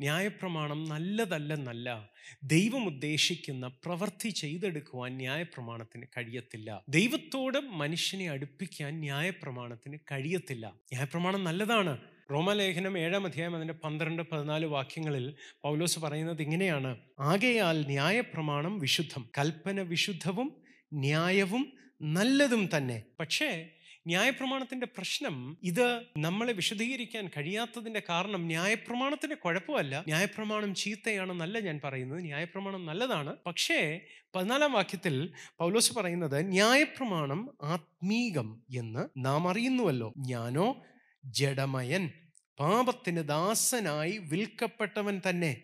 [0.00, 2.10] ന്യായപ്രമാണം നല്ലതല്ലെന്നല്ല
[2.42, 6.82] ദൈവം ഉദ്ദേശിക്കുന്ന പ്രവൃത്തി ചെയ്തെടുക്കുവാൻ ന്യായപ്രമാണത്തിന് കഴിയത്തില്ല.
[6.88, 10.66] ദൈവത്തോട് മനുഷ്യനെ അടുപ്പിക്കാൻ ന്യായപ്രമാണത്തിന് കഴിയത്തില്ല.
[10.68, 11.98] ന്യായപ്രമാണം നല്ലതാണ്.
[12.30, 16.96] റോമലേഖനം ഏഴാം അധ്യായം അതിന്റെ പന്ത്രണ്ട് പതിനാല് വാക്യങ്ങളിൽ പൗലോസ് പറയുന്നത് ഇങ്ങനെയാണ്.
[17.20, 20.62] ആകയാൽ ന്യായപ്രമാണം വിശുദ്ധം കൽപ്പന വിശുദ്ധവും
[20.94, 23.02] ന്യായവും നല്ലതും തന്നെ.
[23.20, 23.68] പക്ഷേ
[24.06, 30.00] ന്യായപ്രമാണത്തിന്റെ പ്രശ്നം ഇത് നമ്മളെ വിശദീകരിക്കാൻ കഴിയാത്തതിന്റെ കാരണം ന്യായപ്രമാണത്തിന്റെ കുഴപ്പമല്ല.
[30.00, 33.36] ന്യായപ്രമാണം ചീത്തയാണെന്നല്ല ഞാൻ പറയുന്നത് ന്യായപ്രമാണം നല്ലതാണ്.
[33.46, 34.00] പക്ഷേ
[34.34, 40.12] പതിനാലാം വാക്യത്തിൽ പൗലോസ് പറയുന്നത് ന്യായപ്രമാണം ആത്മീകം എന്ന് നാം അറിയുന്നുവല്ലോ.
[40.18, 40.82] ഞാനോ
[41.26, 42.10] ജഡമയൻ
[42.58, 45.62] പാപത്തിന് ദാസനായി വിൽക്കപ്പെട്ടവൻ തന്നെ.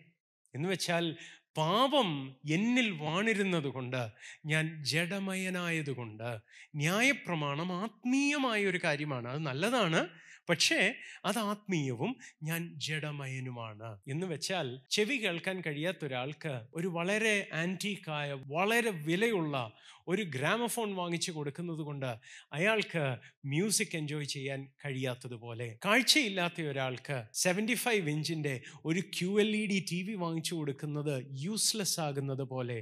[0.55, 1.15] എന്ന് വെച്ചാൽ
[1.57, 4.09] പാപം എന്നിൽ വാണിരുന്നത് കൊണ്ട്
[4.45, 6.37] ഞാൻ ജഡമയനായതുകൊണ്ട്
[6.75, 9.27] ന്യായപ്രമാണം ആത്മീയമായ ഒരു കാര്യമാണ്.
[9.27, 10.07] അത് നല്ലതാണ്
[10.49, 13.99] പക്ഷേ അത് ആത്മീയവും ഞാൻ ജഡമയനുമാണ്.
[14.07, 19.71] എന്ന് വെച്ചാൽ ചെവി കേൾക്കാൻ കഴിയാത്ത ഒരാൾക്ക് ഒരു വളരെ ആന്റീക്കായ വളരെ വിലയുള്ള
[20.07, 22.09] ഒരു ഗ്രാമഫോൺ വാങ്ങിച്ചു കൊടുക്കുന്നത് കൊണ്ട്
[22.57, 23.03] അയാൾക്ക്
[23.45, 28.55] മ്യൂസിക് എൻജോയ് ചെയ്യാൻ കഴിയാത്തതുപോലെ കാഴ്ചയില്ലാത്ത ഒരാൾക്ക് സെവന്റി ഫൈവ് ഇഞ്ചിന്റെ
[28.85, 32.77] ഒരു Q L E D T V വാങ്ങിച്ചു കൊടുക്കുന്നത് യൂസ്ലെസ് ആകുന്നത് പോലെ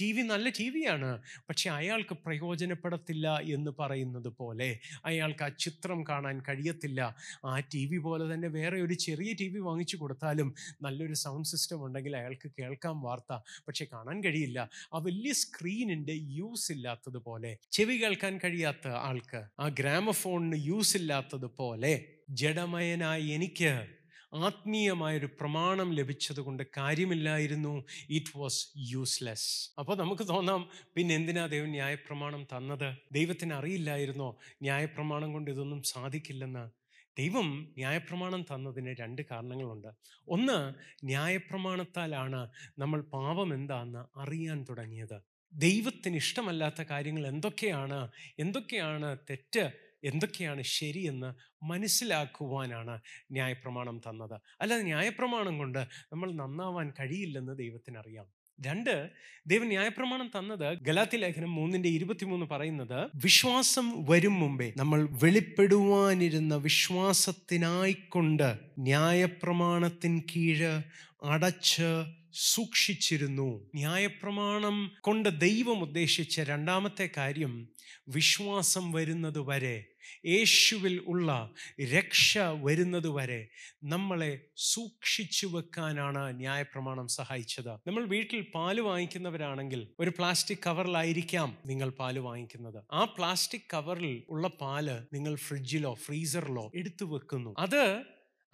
[0.00, 1.08] ടി വി നല്ല ടി വിയാണ്
[1.48, 3.26] പക്ഷെ അയാൾക്ക് പ്രയോജനപ്പെടത്തില്ല
[3.56, 4.68] എന്ന് പറയുന്നത് പോലെ
[5.10, 7.00] അയാൾക്ക് ആ ചിത്രം കാണാൻ കഴിയത്തില്ല.
[7.44, 10.48] ആ ടി വി പോലെ തന്നെ വേറെ ഒരു ചെറിയ ടി വി വാങ്ങിച്ചു കൊടുത്താലും
[10.82, 13.32] നല്ലൊരു സൗണ്ട് സിസ്റ്റം ഉണ്ടെങ്കിൽ അയാൾക്ക് കേൾക്കാം വാർത്ത
[13.68, 14.58] പക്ഷെ കാണാൻ കഴിയില്ല.
[14.94, 23.86] ആ വലിയ സ്ക്രീനിന്റെ യൂസ് ഇല്ലാത്തതുപോലെ ചെവി കേൾക്കാൻ കഴിയാത്ത ആൾക്ക് ആ ഗ്രാമഫോണിന് യൂസ് ഇല്ലാത്തതുപോലെ ജഡമയനായി എനിക്ക്
[24.34, 27.84] ആത്മീയമായൊരു പ്രമാണം ലഭിച്ചത് കൊണ്ട് കാര്യമില്ലായിരുന്നു.
[28.10, 32.94] ഇറ്റ് വാസ് യൂസ്ലെസ് അപ്പോൾ നമുക്ക് തോന്നാം പിന്നെ എന്തിനാ ദൈവം ന്യായപ്രമാണം തന്നത്?
[33.12, 34.38] ദൈവത്തിന് അറിയില്ലായിരുന്നോ?
[34.62, 36.84] ന്യായപ്രമാണം കൊണ്ട് ഇതൊന്നും സാധിക്കില്ലെന്ന്.
[37.18, 39.88] ദൈവം ന്യായപ്രമാണം തന്നതിന് രണ്ട് കാരണങ്ങളുണ്ട്.
[40.28, 40.74] ഒന്ന്
[41.06, 45.33] ന്യായപ്രമാണത്താലാണ് നമ്മൾ പാപം എന്താണെന്ന് അറിയാൻ തുടങ്ങിയത്.
[45.54, 48.10] ദൈവത്തിന് ഇഷ്ടമല്ലാത്ത കാര്യങ്ങൾ എന്തൊക്കെയാണ്?
[48.38, 49.70] എന്തൊക്കെയാണ് തെറ്റ്?
[50.04, 51.34] എന്തൊക്കെയാണ് ശരിയെന്ന്
[51.64, 54.40] മനസ്സിലാക്കുവാനാണ് ന്യായപ്രമാണം തന്നത്.
[54.60, 55.78] അല്ലാതെ ന്യായപ്രമാണം കൊണ്ട്
[56.12, 58.33] നമ്മൾ നന്നാവാൻ കഴിയില്ലെന്ന് ദൈവത്തിനറിയാം.
[58.60, 59.10] രണ്ട്
[59.46, 70.22] ദൈവം ന്യായപ്രമാണം തന്നത് ഗലാത്തി ലേഖനം മൂന്നിന്റെ ഇരുപത്തിമൂന്ന് പറയുന്നത് വിശ്വാസം വരും മുമ്പേ നമ്മൾ വെളിപ്പെടുവാനിരുന്ന വിശ്വാസത്തിനായിക്കൊണ്ട് ന്യായപ്രമാണത്തിൻ
[70.36, 70.82] കീഴ്
[71.22, 73.60] അടച്ച് സൂക്ഷിച്ചിരുന്നു.
[73.74, 77.68] ന്യായപ്രമാണം കൊണ്ട് ദൈവം ഉദ്ദേശിച്ച രണ്ടാമത്തെ കാര്യം
[78.08, 79.93] വിശ്വാസം വരുന്നത് വരെ
[80.26, 81.54] യേശുവിൽ ഉള്ള
[81.94, 83.48] രക്ഷ വരുന്നത് വരെ
[83.84, 87.70] നമ്മളെ സൂക്ഷിച്ചു വെക്കാനാണ് ന്യായപ്രമാണം സഹായിച്ചത്.
[87.86, 92.84] നമ്മൾ വീട്ടിൽ പാൽ വാങ്ങിക്കുന്നവരാണെങ്കിൽ ഒരു പ്ലാസ്റ്റിക് കവറിലായിരിക്കാം നിങ്ങൾ പാൽ വാങ്ങിക്കുന്നത്.
[92.92, 97.54] ആ പ്ലാസ്റ്റിക് കവറിൽ ഉള്ള പാൽ നിങ്ങൾ ഫ്രിഡ്ജിലോ ഫ്രീസറിലോ എടുത്തു വെക്കുന്നു.
[97.58, 98.02] അത്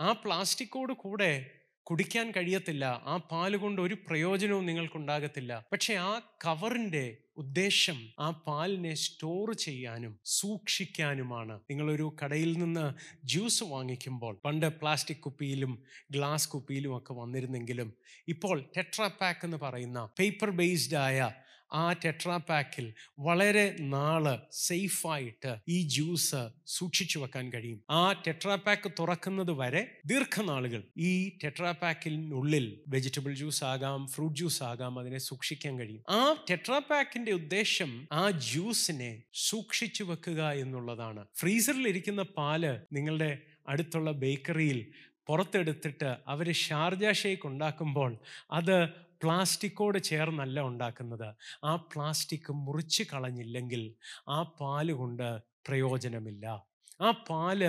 [0.01, 1.60] ആ പ്ലാസ്റ്റിക്കോട് കൂടെ
[1.90, 2.85] കുടിക്കാൻ കഴിയത്തില്ല.
[2.85, 5.64] ആ പാൽ കൊണ്ട് ഒരു പ്രയോജനവും നിങ്ങൾക്കുണ്ടാകത്തില്ല.
[5.72, 11.61] പക്ഷെ ആ കവറിന്റെ ഉദ്ദേശം ആ പാലിനെ സ്റ്റോർ ചെയ്യാനും സൂക്ഷിക്കാനുമാണ്.
[11.70, 12.94] നിങ്ങളൊരു കടയിൽ നിന്ന്
[13.26, 17.92] ജ്യൂസ് വാങ്ങിക്കുമ്പോൾ പണ്ട് പ്ലാസ്റ്റിക് കുപ്പിയിലും ഗ്ലാസ് കുപ്പിയിലും ഒക്കെ വന്നിരുന്നെങ്കിലും
[18.29, 21.31] ഇപ്പോൾ ടെട്രാ പാക്ക് എന്ന് പറയുന്ന പേപ്പർ ബേസ്ഡ് ആയ
[21.73, 27.85] ആ ടെട്രാപാക്കിൽ വളരെ നാൾ സേഫായിട്ട് ഈ ജ്യൂസ് സൂക്ഷിച്ചു വെക്കാൻ കഴിയും.
[27.91, 35.19] ആ ടെട്രാപാക്ക് തുറക്കുന്നത് വരെ ദീർഘനാളുകൾ ഈ ടെട്രാ പാക്കിനുള്ളിൽ വെജിറ്റബിൾ ജ്യൂസ് ആകാം ഫ്രൂട്ട് ജ്യൂസ് ആകാം അതിനെ
[35.19, 36.03] സൂക്ഷിക്കാൻ കഴിയും.
[36.09, 41.27] ആ ടെട്രാപാക്കിന്റെ ഉദ്ദേശം ആ ജ്യൂസിനെ സൂക്ഷിച്ചു വെക്കുക എന്നുള്ളതാണ്.
[41.37, 44.93] ഫ്രീസറിൽ ഇരിക്കുന്ന പാൽ നിങ്ങളുടെ അടുത്തുള്ള ബേക്കറിയിൽ
[45.29, 48.19] പുറത്തെടുത്തിട്ട് അവർ ഷാർജ ഷേക്ക് ഉണ്ടാക്കുമ്പോൾ
[48.53, 48.89] അത്
[49.23, 51.29] പ്ലാസ്റ്റിക്കോട് ചേർന്നല്ല ഉണ്ടാക്കുന്നത്.
[51.65, 53.83] ആ പ്ലാസ്റ്റിക് മുറിച്ച് കളഞ്ഞില്ലെങ്കിൽ
[54.29, 56.70] ആ പാൽ കൊണ്ട് പ്രയോജനമില്ല.
[57.01, 57.61] ആ പാൽ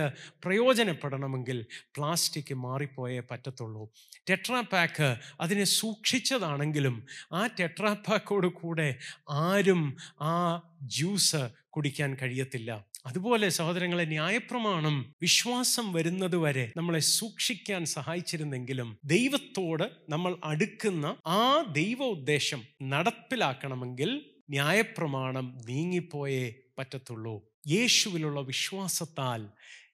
[0.44, 1.66] പ്രയോജനപ്പെടണമെങ്കിൽ
[1.98, 3.94] പ്ലാസ്റ്റിക് മാറിപ്പോയേ പറ്റത്തുള്ളൂ.
[4.30, 8.96] ടെട്രാ പാക്ക് അതിനെ സൂക്ഷിച്ചതാണെങ്കിലും ആ ടെട്രാ പാക്കോട് കൂടെ
[9.30, 12.84] ആരും ആ ജ്യൂസ് കുടിക്കാൻ കഴിയത്തില്ല.
[13.06, 22.62] അതുപോലെ സഹോദരങ്ങളെ ന്യായപ്രമാണം വിശ്വാസം വരുന്നത് വരെ നമ്മളെ സൂക്ഷിക്കാൻ സഹായിച്ചിരുന്നെങ്കിലും ദൈവത്തോട് നമ്മൾ അടുക്കുന്ന ആ ദൈവ ഉദ്ദേശം
[22.82, 27.51] നടപ്പിലാക്കണമെങ്കിൽ ന്യായപ്രമാണം നീങ്ങിപ്പോയേ പറ്റത്തുള്ളൂ.
[27.68, 29.50] യേശുവിലുള്ള വിശ്വാസത്താൽ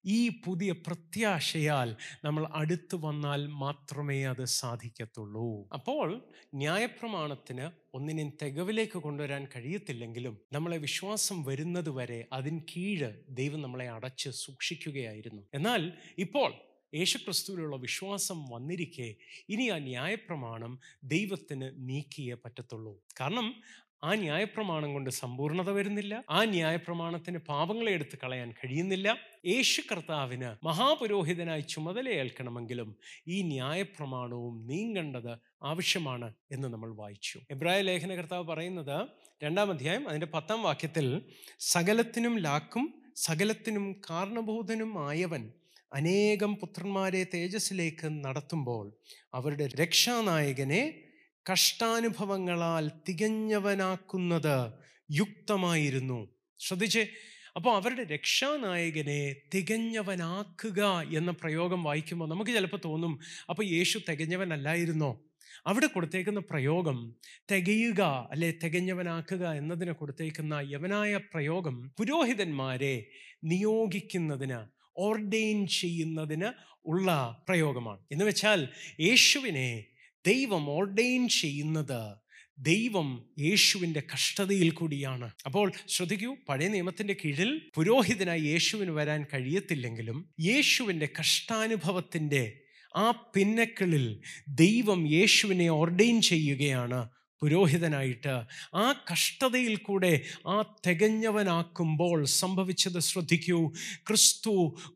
[0.06, 5.70] ഈ പുതിയ പ്രത്യാശയാൽ നമ്മൾ അടുത്തു വന്നാൽ മാത്രമേ അത് സാധിക്കത്തുള്ളൂ.
[5.74, 14.30] അപ്പോൾ ന്യായപ്രമാണത്തിന് ഒന്നിനെയും തികവിലേക്ക് കൊണ്ടുവരാൻ കഴിയത്തില്ലെങ്കിലും നമ്മളെ വിശ്വാസം വരുന്നത് വരെ അതിൻ കീഴ് ദൈവം നമ്മളെ അടച്ച്
[14.30, 15.44] സൂക്ഷിക്കുകയായിരുന്നു.
[15.54, 16.54] എന്നാൽ ഇപ്പോൾ
[16.96, 19.16] യേശുക്രിസ്തുവിലുള്ള വിശ്വാസം വന്നിരിക്കെ
[19.50, 23.04] ഇനി ആ ന്യായപ്രമാണം ദൈവത്തിന് നീക്കിയേ പറ്റത്തുള്ളൂ.
[23.22, 23.62] കാരണം
[24.04, 26.24] ആ ന്യായപ്രമാണം കൊണ്ട് സമ്പൂർണത വരുന്നില്ല.
[26.30, 29.18] ആ ന്യായപ്രമാണത്തിന് പാപങ്ങളെ എടുത്ത് കളയാൻ കഴിയുന്നില്ല.
[29.46, 32.96] യേശു കർത്താവിന് മഹാപുരോഹിതനായി ചുമതലയേൽക്കണമെങ്കിലും
[33.28, 37.40] ഈ ന്യായപ്രമാണവും നീങ്ങേണ്ടത് ആവശ്യമാണ് എന്ന് നമ്മൾ വായിച്ചു.
[37.52, 39.08] എബ്രായ ലേഖന കർത്താവ് പറയുന്നത്
[39.44, 41.22] രണ്ടാം അധ്യായം അതിന്റെ പത്താം വാക്യത്തിൽ
[41.60, 45.52] സകലത്തിനും ലാക്കും സകലത്തിനും കാരണഭൂതനും ആയവൻ
[45.94, 48.94] അനേകം പുത്രന്മാരെ തേജസ്സിലേക്ക് നടത്തുമ്പോൾ
[49.34, 51.07] അവരുടെ രക്ഷാനായകനെ
[51.52, 54.72] കഷ്ടാനുഭവങ്ങളാൽ തികഞ്ഞവനാക്കുന്നത്
[55.12, 56.28] യുക്തമായിരുന്നു.
[56.60, 57.08] ശ്രദ്ധിച്ചേ
[57.56, 60.82] അപ്പോൾ അവരുടെ രക്ഷാനായകനെ തികഞ്ഞവനാക്കുക
[61.18, 65.22] എന്ന പ്രയോഗം വായിക്കുമ്പോൾ നമുക്ക് ചിലപ്പോൾ തോന്നും അപ്പോൾ യേശു തികഞ്ഞവനല്ലായിരുന്നോ?
[65.68, 67.16] അവിടെ കൊടുത്തേക്കുന്ന പ്രയോഗം
[67.52, 73.06] തികയുക അല്ലെ തികഞ്ഞവനാക്കുക എന്നതിനെ കൊടുത്തേക്കുന്ന യവനായ പ്രയോഗം പുരോഹിതന്മാരെ
[73.44, 74.60] നിയോഗിക്കുന്നതിന്
[74.98, 76.50] ഓർഡെയിൻ ചെയ്യുന്നതിന്
[76.86, 78.00] ഉള്ള പ്രയോഗമാണ്.
[78.12, 78.68] എന്ന് വെച്ചാൽ
[79.00, 79.86] യേശുവിനെ
[80.26, 82.18] ദൈവം ഓർഡെയിൻ ചെയ്യുന്നത്
[82.60, 85.32] ദൈവം യേശുവിന്റെ കഷ്ടതയിൽ കൂടിയാണ്.
[85.46, 92.60] അപ്പോൾ ശ്രദ്ധിക്കൂ പഴയ നിയമത്തിന്റെ കീഴിൽ പുരോഹിതനായി യേശുവിന് വരാൻ കഴിയത്തില്ലെങ്കിലും യേശുവിന്റെ കഷ്ടാനുഭവത്തിന്റെ
[92.96, 97.10] ആ പിന്നക്കളിൽ ദൈവം യേശുവിനെ ഓർഡെയിൻ ചെയ്യുകയാണ്.
[97.42, 98.36] പുരോഹിതനായിട്ട്
[98.76, 100.12] ആ കഷ്ടതയിൽ കൂടെ
[100.48, 100.56] ആ
[100.88, 103.60] തികഞ്ഞവനാക്കുമ്പോൾ സംഭവിച്ചത് ശ്രദ്ധിക്കൂ.
[104.08, 104.54] ക്രിസ്തു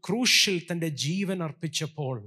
[0.08, 2.18] ക്രൂശിൽ തന്റെ ജീവൻ അർപ്പിച്ചപ്പോൾ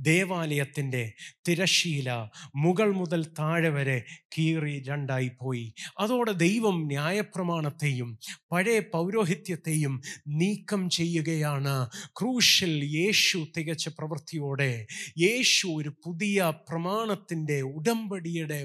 [0.00, 1.02] ദേവാലയത്തിന്റെ
[1.48, 2.08] തിരശീല
[2.56, 3.98] മുകൾ മുതൽ താഴെ വരെ
[4.38, 5.66] കീറി രണ്ടായി പോയി
[5.98, 8.10] അതോടെ ദൈവം ന്യായപ്രമാണത്തെയും
[8.52, 9.94] പഴയ പൗരോഹിത്യത്തെയും
[10.28, 11.74] നീക്കം ചെയ്യുകയാണ്.
[12.18, 14.72] ക്രൂശിൽ യേശു തികച്ച പ്രവൃത്തിയോടെ
[15.18, 18.60] യേശു ഒരു പുതിയ പ്രമാണത്തിന്റെ ഉടമ്പടിയുടെ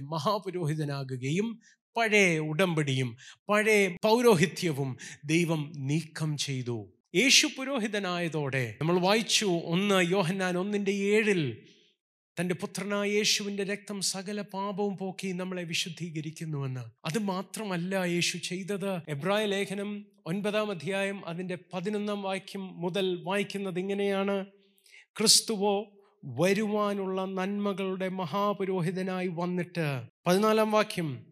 [0.98, 1.60] മഹാപുരോഹിതനാകുകയും
[1.98, 3.18] പഴയ ഉടമ്പടിയും
[3.50, 6.94] പഴയ പൗരോഹിത്യവും ദൈവം നീക്കം ചെയ്തു.
[7.16, 11.58] യേശു പുരോഹിതനായതോടെ നമ്മൾ വായിച്ചു ഒന്ന് യോഹന്നാൻ ഒന്നിന്റെ ഏഴിൽ
[12.40, 16.80] തന്റെ പുത്രനായ യേശുവിന്റെ രക്തം സകല പാപവും പോക്കി നമ്മളെ വിശുദ്ധീകരിക്കുന്നുവെന്ന്.
[17.06, 19.02] അത് മാത്രമല്ല യേശു ചെയ്തത്.
[19.10, 24.46] എബ്രായ ലേഖനം ഒൻപതാം അധ്യായം അതിന്റെ പതിനൊന്നാം വാക്യം മുതൽ വായിക്കുന്നത് ഇങ്ങനെയാണ്.
[25.18, 31.26] ക്രിസ്തുവോ വരുവാനുള്ള നന്മകളുടെ മഹാപുരോഹിതനായി വന്നിട്ട് പതിനാലാം വാക്യം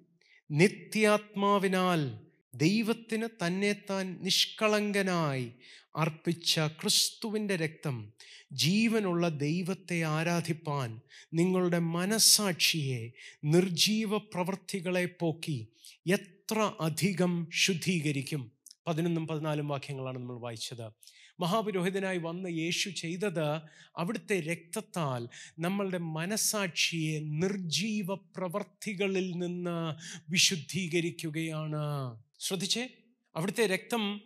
[0.52, 2.20] നിത്യാത്മാവിനാൽ
[2.56, 5.52] ദൈവത്തിന് തന്നെ താൻ നിഷ്കളങ്കനായി
[5.96, 8.14] അർപ്പിച്ച ക്രിസ്തുവിന്റെ രക്തം
[8.52, 11.02] ജീവനുള്ള ദൈവത്തെ ആരാധിപ്പാൻ
[11.34, 13.12] നിങ്ങളുടെ മനസാക്ഷിയെ
[13.44, 15.68] നിർജീവ പ്രവൃത്തികളെ പോക്കി
[16.08, 18.52] എത്ര അധികം ശുദ്ധീകരിക്കും.
[18.88, 20.92] പതിനൊന്നും പതിനാലും വാക്യങ്ങളാണ് നമ്മൾ വായിച്ചത്.
[21.40, 23.62] മഹാപുരോഹിതനായി വന്ന യേശു ചെയ്തത്
[23.98, 25.28] അവിടുത്തെ രക്തത്താൽ
[25.60, 29.96] നമ്മളുടെ മനസാക്ഷിയെ നിർജീവ പ്രവർത്തികളിൽ നിന്ന്
[30.32, 32.24] വിശുദ്ധീകരിക്കുകയാണ്.
[32.40, 32.90] ശ്രദ്ധിച്ചേ?
[33.36, 34.22] അവിടുത്തെ രക്തം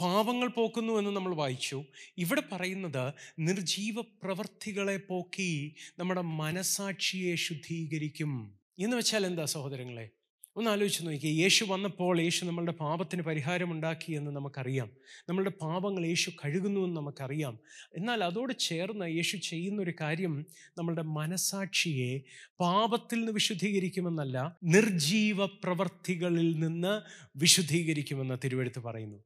[0.00, 1.84] പാപങ്ങൾ പോക്കുന്നു എന്ന് നമ്മൾ വായിച്ചു.
[2.18, 8.58] ഇവിടെ പറയുന്നത് നിർജീവ പ്രവർത്തികളെ പോക്കി നമ്മുടെ മനസാക്ഷിയെ ശുദ്ധീകരിക്കും.
[8.78, 10.10] എന്ന് വെച്ചാൽ എന്താ സഹോദരങ്ങളെ?
[10.56, 11.32] ഒന്ന് ആലോചിച്ച് നോക്കിയേ.
[11.42, 14.90] യേശു വന്നപ്പോൾ യേശു നമ്മളുടെ പാപത്തിന് പരിഹാരമുണ്ടാക്കി എന്ന് നമുക്കറിയാം.
[15.28, 17.58] നമ്മളുടെ പാപങ്ങൾ യേശു കഴുകുന്നു എന്ന് നമുക്കറിയാം.
[17.96, 20.46] എന്നാൽ അതോട് ചേർന്ന് യേശു ചെയ്യുന്ന ഒരു കാര്യം
[20.78, 22.20] നമ്മളുടെ മനസാക്ഷിയെ
[22.60, 27.00] പാപത്തിൽ നിന്ന് വിശുദ്ധീകരിക്കുമെന്നല്ല നിർജീവ പ്രവർത്തികളിൽ നിന്ന്
[27.36, 29.18] വിശുദ്ധീകരിക്കുമെന്ന് തിരുവെടുത്ത് പറയുന്നു.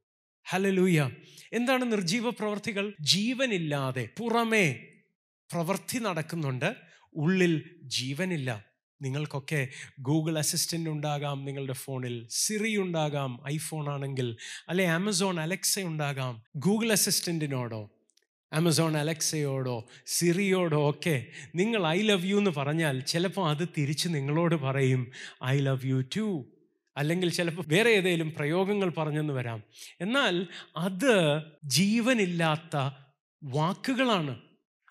[0.48, 1.10] ഹലലൂയ
[1.52, 4.66] എന്താണ് നിർജീവ പ്രവർത്തികൾ ജീവനില്ലാതെ പുറമേ
[5.52, 6.74] പ്രവൃത്തി നടക്കുന്നുണ്ട്
[7.14, 8.75] ഉള്ളിൽ ജീവനില്ല.
[9.02, 9.68] നിങ്ങൾക്കൊക്കെ
[10.00, 14.36] ഗൂഗിൾ അസിസ്റ്റന്റ് ഉണ്ടാകാം നിങ്ങളുടെ ഫോണിൽ സിറി ഉണ്ടാകാം ഐഫോൺ ആണെങ്കിൽ
[14.68, 17.90] അല്ലെ ആമസോൺ അലക്സ ഉണ്ടാകാം ഗൂഗിൾ അസിസ്റ്റന്റിനോടോ
[18.52, 25.10] ആമസോൺ അലക്സയോടോ സിറിയോടോ ഒക്കെ നിങ്ങൾ ഐ ലവ് യു എന്ന് പറഞ്ഞാൽ ചിലപ്പോൾ അത് തിരിച്ച് നിങ്ങളോട് പറയും
[25.44, 26.52] ഐ ലവ് യു ടു.
[26.96, 29.62] അല്ലെങ്കിൽ ചിലപ്പോൾ വേറെ ഏതെങ്കിലും പ്രയോഗങ്ങൾ പറഞ്ഞെന്ന് വരാം.
[30.00, 32.90] എന്നാൽ അത് ജീവനില്ലാത്ത
[33.44, 34.40] വാക്കുകളാണ്.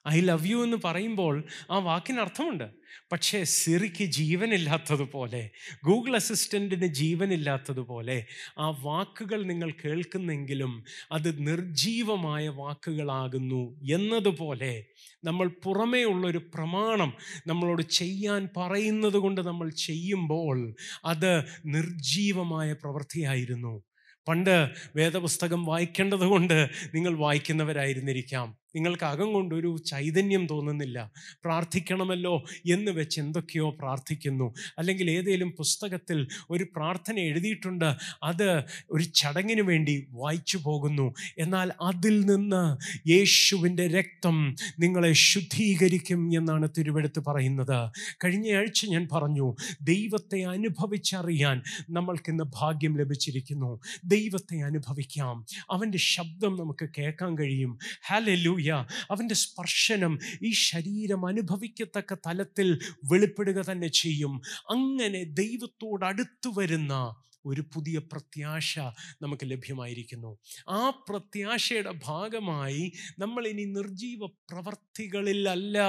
[0.07, 2.63] ഐ ലവ് യു എന്ന് പറയുമ്പോൾ ആ വാക്കിന് അർത്ഥമുണ്ട്.
[3.11, 5.49] പക്ഷേ സിറിക്ക് ജീവനില്ലാത്തതുപോലെ
[5.85, 8.25] ഗൂഗിൾ അസിസ്റ്റന്റിന് ജീവനില്ലാത്തതുപോലെ
[8.59, 14.85] ആ വാക്കുകൾ നിങ്ങൾ കേൾക്കുന്നെങ്കിലും അത് നിർജീവമായ വാക്കുകളാകുന്നു എന്നതുപോലെ
[15.23, 17.13] നമ്മൾ പുറമേ ഉള്ളൊരു പ്രമാണം
[17.47, 23.83] നമ്മളോട് ചെയ്യാൻ പറയുന്നത് കൊണ്ട് നമ്മൾ ചെയ്യുമ്പോൾ അത് നിർജീവമായ പ്രവൃത്തിയായിരുന്നു.
[24.27, 28.64] പണ്ട് വേദപുസ്തകം വായിക്കേണ്ടത് കൊണ്ട് നിങ്ങൾ വായിക്കുന്നവരായിരുന്നിരിക്കാം.
[28.75, 31.11] നിങ്ങൾക്ക് അകം കൊണ്ടൊരു ചൈതന്യം തോന്നുന്നില്ല.
[31.17, 34.53] പ്രാർത്ഥിക്കണമല്ലോ എന്ന് വെച്ച് എന്തൊക്കെയോ പ്രാർത്ഥിക്കുന്നു.
[34.77, 37.93] അല്ലെങ്കിൽ ഏതെങ്കിലും പുസ്തകത്തിൽ ഒരു പ്രാർത്ഥന എഴുതിയിട്ടുണ്ട്.
[38.23, 41.13] അത് ഒരു ചടങ്ങിന് വേണ്ടി വായിച്ചു പോകുന്നു.
[41.37, 42.77] എന്നാൽ അതിൽ നിന്ന്
[43.09, 47.91] യേശുവിന്റെ രക്തം നിങ്ങളെ ശുദ്ധീകരിക്കും എന്നാണ് തിരുവെടുത്ത് പറയുന്നത്.
[48.23, 53.79] കഴിഞ്ഞയാഴ്ച ഞാൻ പറഞ്ഞു ദൈവത്തെ അനുഭവിച്ചറിയാൻ നമ്മൾക്കിന്ന് ഭാഗ്യം ലഭിച്ചിരിക്കുന്നു.
[54.05, 55.45] ദൈവത്തെ അനുഭവിക്കാം.
[55.71, 57.77] അവന്റെ ശബ്ദം നമുക്ക് കേൾക്കാൻ കഴിയും.
[58.07, 58.64] ഹാലലൂയ
[59.11, 62.79] അവന്റെ സ്പർശനം ഈ ശരീരം അനുഭവിക്കത്തക്ക തലത്തിൽ
[63.11, 64.41] വെളിപ്പെടുക തന്നെ ചെയ്യും.
[64.69, 68.79] അങ്ങനെ ദൈവത്തോട് അടുത്തു വരുന്ന ഒരു പുതിയ പ്രത്യാശ
[69.21, 70.37] നമുക്ക് ലഭ്യമായിരിക്കുന്നു.
[70.69, 75.79] ആ പ്രത്യാശയുടെ ഭാഗമായി നമ്മൾ ഇനി നിർജീവ പ്രവർത്തികളിലല്ല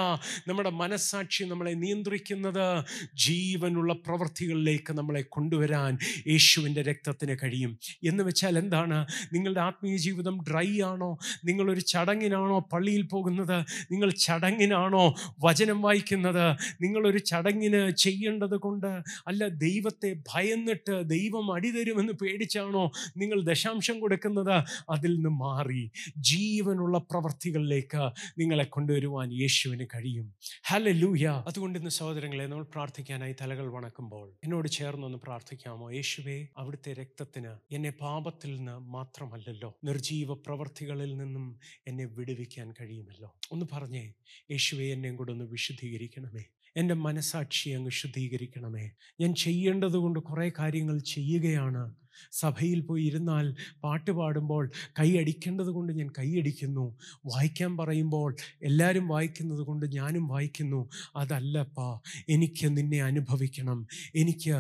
[0.49, 2.85] നമ്മുടെ മനസ്സാക്ഷി നമ്മളെ നിയന്ത്രിക്കുന്നത്.
[3.15, 7.79] ജീവനുള്ള പ്രവർത്തികളിലേക്ക് നമ്മളെ കൊണ്ടുവരാൻ യേശുവിന്റെ രക്തത്തിന് കഴിയും.
[8.05, 9.07] എന്ന് വെച്ചാൽ എന്താണ്?
[9.33, 11.19] നിങ്ങളുടെ ആത്മീയ ജീവിതം ഡ്രൈ ആണോ?
[11.45, 13.65] നിങ്ങളൊരു ചടങ്ങിനാണോ പള്ളിയിൽ പോകുന്നത്?
[13.93, 15.15] നിങ്ങൾ ചടങ്ങിനാണോ
[15.45, 16.57] വചനം വായിക്കുന്നത്?
[16.83, 18.87] നിങ്ങളൊരു ചടങ്ങിന് ചെയ്യേണ്ടത് കൊണ്ട്
[19.27, 24.65] അല്ല ദൈവത്തെ ഭയന്നിട്ട് ദൈവം ദൈവം അടിതരുമെന്ന് പേടിച്ചാണോ നിങ്ങൾ ദശാംശം കൊടുക്കുന്നത്?
[24.91, 25.91] അതിൽ നിന്ന് മാറി.
[26.19, 28.03] ജീവനുള്ള പ്രവർത്തികളിലേക്ക്
[28.39, 30.35] നിങ്ങളെ കൊണ്ടുവരുവാൻ യേശുവിന് കഴിയും.
[30.67, 35.91] ഹലലൂയ അതുകൊണ്ട് ഇന്ന് സഹോദരങ്ങളെ നമ്മൾ പ്രാർത്ഥിക്കാനായി തലകൾ വണക്കുമ്പോൾ എന്നോട് ചേർന്നൊന്ന് പ്രാർത്ഥിക്കാമോ?
[35.91, 41.47] യേശുവേ അവിടുത്തെ രക്തത്തിന് എന്നെ പാപത്തിൽ നിന്ന് മാത്രമല്ലല്ലോ നിർജീവ പ്രവർത്തികളിൽ നിന്നും
[41.87, 43.31] എന്നെ വിടുവിക്കാൻ കഴിയുമല്ലോ.
[43.53, 44.13] ഒന്ന് പറഞ്ഞേ
[44.51, 46.45] യേശുവെ എന്നെയും കൂടെ ഒന്ന് വിശുദ്ധീകരിക്കണമേ.
[46.77, 48.91] എന്റെ മനസാക്ഷി അങ്ങ് ശുദ്ധീകരിക്കണമേ.
[49.21, 51.95] ഞാൻ ചെയ്യേണ്ടത് കൊണ്ട് കുറേ കാര്യങ്ങൾ ചെയ്യുകയാണ്.
[52.33, 59.87] സഭയിൽ പോയി ഇരുന്നാൽ പാട്ട് പാടുമ്പോൾ കൈ അടിക്കേണ്ടത് കൊണ്ട് ഞാൻ കൈയടിക്കുന്നു വായിക്കാൻ പറയുമ്പോൾ എല്ലാവരും വായിക്കുന്നത് കൊണ്ട്
[59.87, 60.89] ഞാനും വായിക്കുന്നു.
[61.17, 63.87] അതല്ലപ്പാ എനിക്ക് നിന്നെ അനുഭവിക്കണം.
[64.15, 64.51] എനിക്ക്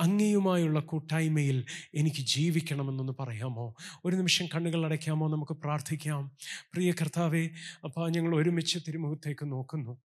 [0.00, 3.74] അങ്ങയുമായുള്ള കൂട്ടായ്മയിൽ എനിക്ക് ജീവിക്കണമെന്നൊന്ന് പറയാമോ?
[4.04, 5.28] ഒരു നിമിഷം കണ്ണുകൾ അടയ്ക്കാമോ?
[5.28, 6.32] നമുക്ക് പ്രാർത്ഥിക്കാം.
[6.74, 7.48] പ്രിയ കർത്താവേ
[7.84, 10.03] അപ്പോൾ ഞങ്ങൾ ഒരുമിച്ച് തിരുമുഖത്തേക്ക് നോക്കുന്നു.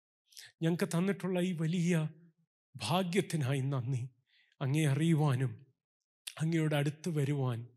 [0.63, 2.09] ഞങ്ങൾക്ക് തന്നിട്ടുള്ള ഈ വലിയ
[2.77, 4.11] ഭാഗ്യത്തിനായി നന്ദി.
[4.61, 5.67] അങ്ങേ അറിയുവാനും
[6.41, 7.69] അങ്ങയോട് അടുത്ത് വരുവാൻ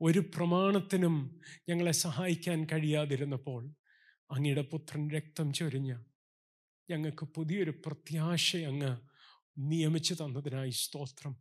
[0.00, 3.70] ഒരു പ്രമാണത്തിനും ഞങ്ങളെ സഹായിക്കാൻ കഴിയാതിരുന്നപ്പോൾ
[4.30, 5.92] അങ്ങയുടെ പുത്രൻ രക്തം ചൊരിഞ്ഞ
[6.90, 8.96] ഞങ്ങൾക്ക് പുതിയൊരു പ്രത്യാശ അങ്ങ്
[9.58, 11.34] നിയമിച്ചു തന്നതിനായി സ്തോത്രം.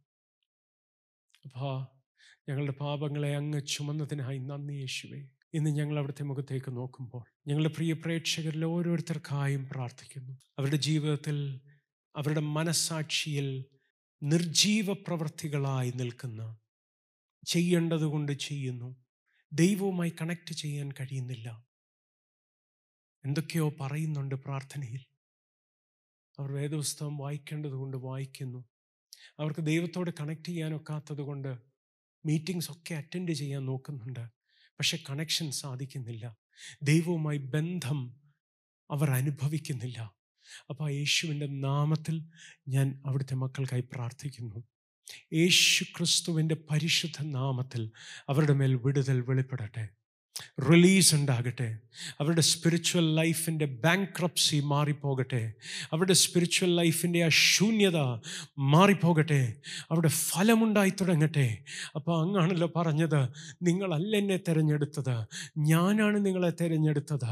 [1.45, 1.87] അപ്പാ
[2.49, 5.29] ഞങ്ങളുടെ പാപങ്ങളെ അങ്ങ് ചുമന്നതിനായി നന്ദി യേശുവേ.
[5.53, 10.33] ഇന്ന് ഞങ്ങൾ അവിടുത്തെ മുഖത്തേക്ക് നോക്കുമ്പോൾ ഞങ്ങളുടെ പ്രിയ പ്രേക്ഷകരിൽ ഓരോരുത്തർക്കായും പ്രാർത്ഥിക്കുന്നു.
[10.59, 11.61] അവരുടെ ജീവിതത്തിൽ
[12.15, 13.65] അവരുടെ മനസാക്ഷിയിൽ
[14.23, 16.57] നിർജീവ പ്രവൃത്തികളായി നിൽക്കുന്ന
[17.47, 18.95] ചെയ്യേണ്ടത് കൊണ്ട് ചെയ്യുന്നു.
[19.53, 21.65] ദൈവവുമായി കണക്ട് ചെയ്യാൻ കഴിയുന്നില്ല.
[23.25, 25.05] എന്തൊക്കെയോ പറയുന്നുണ്ട് പ്രാർത്ഥനയിൽ.
[26.39, 28.65] അവർ വേദപുസ്തകം വായിക്കേണ്ടത് കൊണ്ട് വായിക്കുന്നു.
[29.39, 31.57] അവർക്ക് ദൈവത്തോട് കണക്ട് ചെയ്യാനൊക്കാത്തത് കൊണ്ട്
[32.25, 34.29] മീറ്റിംഗ്സ് ഒക്കെ അറ്റൻഡ് ചെയ്യാൻ നോക്കുന്നുണ്ട്.
[34.55, 36.35] പക്ഷെ കണക്ഷൻ സാധിക്കുന്നില്ല.
[36.83, 38.15] ദൈവവുമായി ബന്ധം
[38.91, 39.99] അവർ അനുഭവിക്കുന്നില്ല.
[40.69, 42.25] അപ്പോൾ യേശുവിന്റെ നാമത്തിൽ
[42.67, 44.63] ഞാൻ അവിടുത്തെ മക്കൾക്കായി പ്രാർത്ഥിക്കുന്നു.
[45.33, 47.91] യേശു ക്രിസ്തുവിന്റെ പരിശുദ്ധ നാമത്തിൽ
[48.29, 49.89] അവരുടെ മേൽ വിടുതൽ വെളിപ്പെടട്ടെ.
[50.69, 51.77] റിലീസ് ഉണ്ടാകട്ടെ.
[52.19, 55.53] അവരുടെ സ്പിരിച്വൽ ലൈഫിന്റെ ബാങ്ക്രപ്സി മാറിപ്പോകട്ടെ.
[55.91, 57.97] അവരുടെ സ്പിരിച്വൽ ലൈഫിന്റെ ആ ശൂന്യത
[58.59, 59.53] മാറിപ്പോകട്ടെ.
[59.91, 61.57] അവരുടെ ഫലമുണ്ടായി തുടങ്ങട്ടെ.
[61.95, 63.27] അപ്പോൾ അങ്ങാണല്ലോ പറഞ്ഞത്.
[63.61, 65.25] നിങ്ങളല്ല എന്നെ തിരഞ്ഞെടുത്തത്.
[65.57, 67.25] ഞാനാണ് നിങ്ങളെ തിരഞ്ഞെടുത്തത്.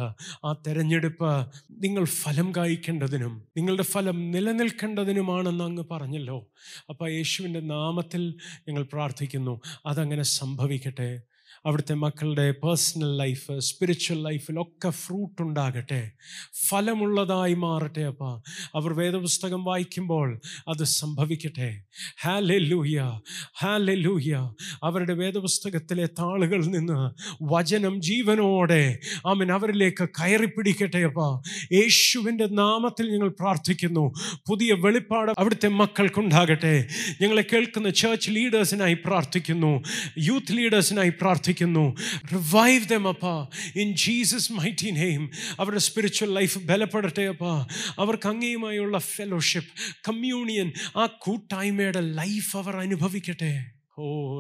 [0.46, 6.48] ആ തിരഞ്ഞെടുപ്പ് നിങ്ങൾ ഫലം കായ്ക്കേണ്ടതിനും നിങ്ങളുടെ ഫലം നിലനിൽക്കേണ്ടതിനുമാണെന്ന് അങ്ങ് പറഞ്ഞല്ലോ.
[6.90, 8.36] അപ്പോൾ യേശുവിന്റെ നാമത്തിൽ
[8.68, 9.62] ഞങ്ങൾ പ്രാർത്ഥിക്കുന്നു.
[9.86, 11.22] അതങ്ങനെ സംഭവിക്കട്ടെ.
[11.66, 16.12] അവിടുത്തെ മക്കളുടെ പേഴ്സണൽ ലൈഫ് സ്പിരിച്വൽ ലൈഫിലൊക്കെ ഫ്രൂട്ട് ഉണ്ടാകട്ടെ.
[16.70, 18.24] ഫലമുള്ളതായി മാറട്ടെ അപ്പ.
[18.76, 21.84] അവർ വേദപുസ്തകം വായിക്കുമ്പോൾ അത് സംഭവിക്കട്ടെ.
[22.22, 23.20] ഹാലെ ലൂയ
[23.62, 27.12] ഹാലെ ലൂയ അവരുടെ വേദപുസ്തകത്തിലെ താളുകളിൽ നിന്ന്
[27.44, 31.42] വചനം ജീവനോടെ ആമൻ അവരിലേക്ക് കയറി പിടിക്കട്ടെ അപ്പ.
[31.74, 34.14] യേശുവിന്റെ നാമത്തിൽ ഞങ്ങൾ പ്രാർത്ഥിക്കുന്നു.
[34.50, 36.88] പുതിയ വെളിപ്പാട് അവിടുത്തെ മക്കൾക്കുണ്ടാകട്ടെ.
[37.22, 39.82] ഞങ്ങളെ കേൾക്കുന്ന ചേർച്ച് ലീഡേഴ്സിനായി പ്രാർത്ഥിക്കുന്നു.
[40.20, 41.41] യൂത്ത് ലീഡേഴ്സിനായി പ്രാർത്ഥിക്കുന്നു.
[42.34, 43.26] റിവൈവ് ദം അപ്പ.
[43.76, 47.46] ഇൻ ജീസസ് മൈറ്റി നെയിം അവരുടെ സ്പിരിച്വൽ ലൈഫ് ബലപ്പെടട്ടെ അപ്പ.
[48.00, 49.70] അവർക്ക് അങ്ങയുമായുള്ള ഫെലോഷിപ്പ്
[50.08, 53.81] കമ്മ്യൂണിയൻ ആ കൂട്ടായ്മയുടെ ലൈഫ് അവർ അനുഭവിക്കട്ടെ.
[54.00, 54.40] ഓ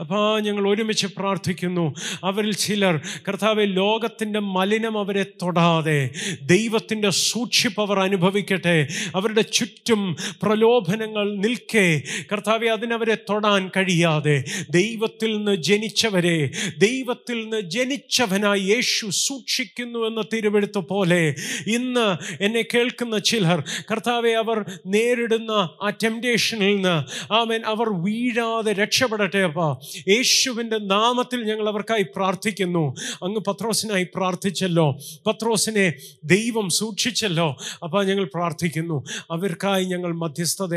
[0.00, 1.94] അപ്പാ ഞങ്ങൾ ഒരുമിച്ച് പ്രാർത്ഥിക്കുന്നു.
[2.24, 6.10] അവരിൽ ചിലർ കർത്താവെ ലോകത്തിന്റെ മലിനം അവരെ തൊടാതെ
[6.42, 8.88] ദൈവത്തിന്റെ സൂക്ഷിപ്പ് അവർ അനുഭവിക്കട്ടെ.
[9.14, 12.02] അവരുടെ ചുറ്റും പ്രലോഭനങ്ങൾ നിൽക്കെ.
[12.32, 21.34] കർത്താവെ അതിനവരെ തൊടാൻ കഴിയാതെ ദൈവത്തിൽ നിന്ന് ജനിച്ചവരെ ദൈവത്തിൽ നിന്ന് ജനിച്ചവനായി യേശു സൂക്ഷിക്കുന്നു എന്ന തിരുവെടുത്ത് പോലെ
[21.66, 25.50] ഇന്ന് എന്നെ കേൾക്കുന്ന ചിലർ കർത്താവെ അവർ നേരിടുന്ന
[25.82, 29.84] ആ ടെംപ്റ്റേഷനിൽ നിന്ന് ആമൻ അവർ വീഴാതെ രക്ഷപ്പെടട്ടെ അപ്പ.
[30.08, 32.94] യേശുവിന്റെ നാമത്തിൽ ഞങ്ങൾ അവർക്കായി പ്രാർത്ഥിക്കുന്നു.
[33.22, 34.98] അങ്ങ് പത്രോസിനായി പ്രാർത്ഥിച്ചല്ലോ.
[35.26, 35.92] പത്രോസിനെ
[36.24, 37.56] ദൈവം സൂക്ഷിച്ചല്ലോ.
[37.82, 39.04] അപ്പോൾ ഞങ്ങൾ പ്രാർത്ഥിക്കുന്നു.
[39.30, 40.74] അവർക്കായി ഞങ്ങൾ മധ്യസ്ഥത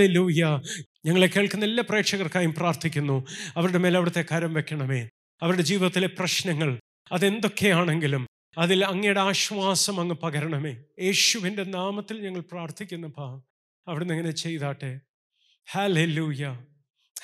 [0.00, 0.60] അണയ്ക്കുന്നപ്പാ ഹാലലൂയ
[1.06, 3.26] ഞങ്ങളെ കേൾക്കുന്ന എല്ലാ പ്രേക്ഷകർക്കായും പ്രാർത്ഥിക്കുന്നു.
[3.56, 5.08] അവരുടെ മേലെ അവിടുത്തെ കരം വെക്കണമേ.
[5.42, 6.80] അവരുടെ ജീവിതത്തിലെ പ്രശ്നങ്ങൾ
[7.12, 8.26] അതെന്തൊക്കെയാണെങ്കിലും
[8.58, 10.76] അതിൽ അങ്ങയുടെ ആശ്വാസം അങ്ങ് പകരണമേ.
[11.00, 13.40] യേശുവിന്റെ നാമത്തിൽ ഞങ്ങൾ പ്രാർത്ഥിക്കുന്നപ്പാ.
[13.88, 15.00] അവിടുന്ന് ഇങ്ങനെ ചെയ്താട്ടെ.
[15.70, 16.58] ഹാലൂയ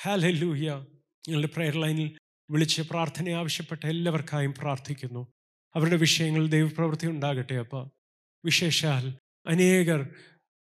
[0.01, 0.85] ഹാലൂയ
[1.29, 2.11] ഞങ്ങളുടെ പ്രെയർ ലൈനിൽ
[2.51, 5.27] വിളിച്ച് പ്രാർത്ഥന ആവശ്യപ്പെട്ട എല്ലാവർക്കായും പ്രാർത്ഥിക്കുന്നു.
[5.75, 7.89] അവരുടെ വിഷയങ്ങൾ ദൈവപ്രവൃത്തി ഉണ്ടാകട്ടെ അപ്പ.
[8.45, 9.13] വിശേഷാൽ
[9.47, 10.09] അനേകർ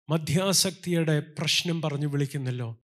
[0.09, 2.81] മധ്യാസക്തിയുടെ പ്രശ്നം പറഞ്ഞു വിളിക്കുന്നല്ലോ.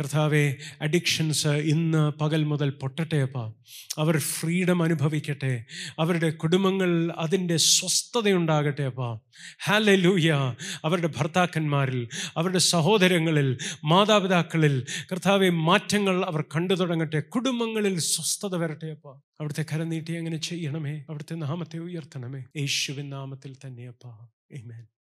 [0.00, 3.52] കർത്താവെ അഡിക്ഷൻസ് ഇന്ന് പകൽ മുതൽ പൊട്ടട്ടെ അപ്പ.
[3.98, 5.64] അവർ ഫ്രീഡം അനുഭവിക്കട്ടെ.
[5.98, 9.18] അവരുടെ കുടുംബങ്ങൾ അതിന്റെ സ്വസ്ഥതയുണ്ടാകട്ടെ അപ്പ.
[9.64, 10.54] ഹാലലൂയ
[10.84, 17.20] അവരുടെ ഭർത്താക്കന്മാരിൽ അവരുടെ സഹോദരങ്ങളിൽ മാതാപിതാക്കളിൽ കർത്താവെ മാറ്റങ്ങൾ അവർ കണ്ടു തുടങ്ങട്ടെ.
[17.20, 19.08] കുടുംബങ്ങളിൽ സ്വസ്ഥത വരട്ടെ അപ്പ.
[19.10, 20.98] അവിടുത്തെ കരം നീട്ടി അങ്ങനെ ചെയ്യണമേ.
[20.98, 22.44] അവിടുത്തെ നാമത്തെ ഉയർത്തണമേ.
[22.56, 24.97] യേശുവിൻ നാമത്തിൽ തന്നെയപ്പാ Amen.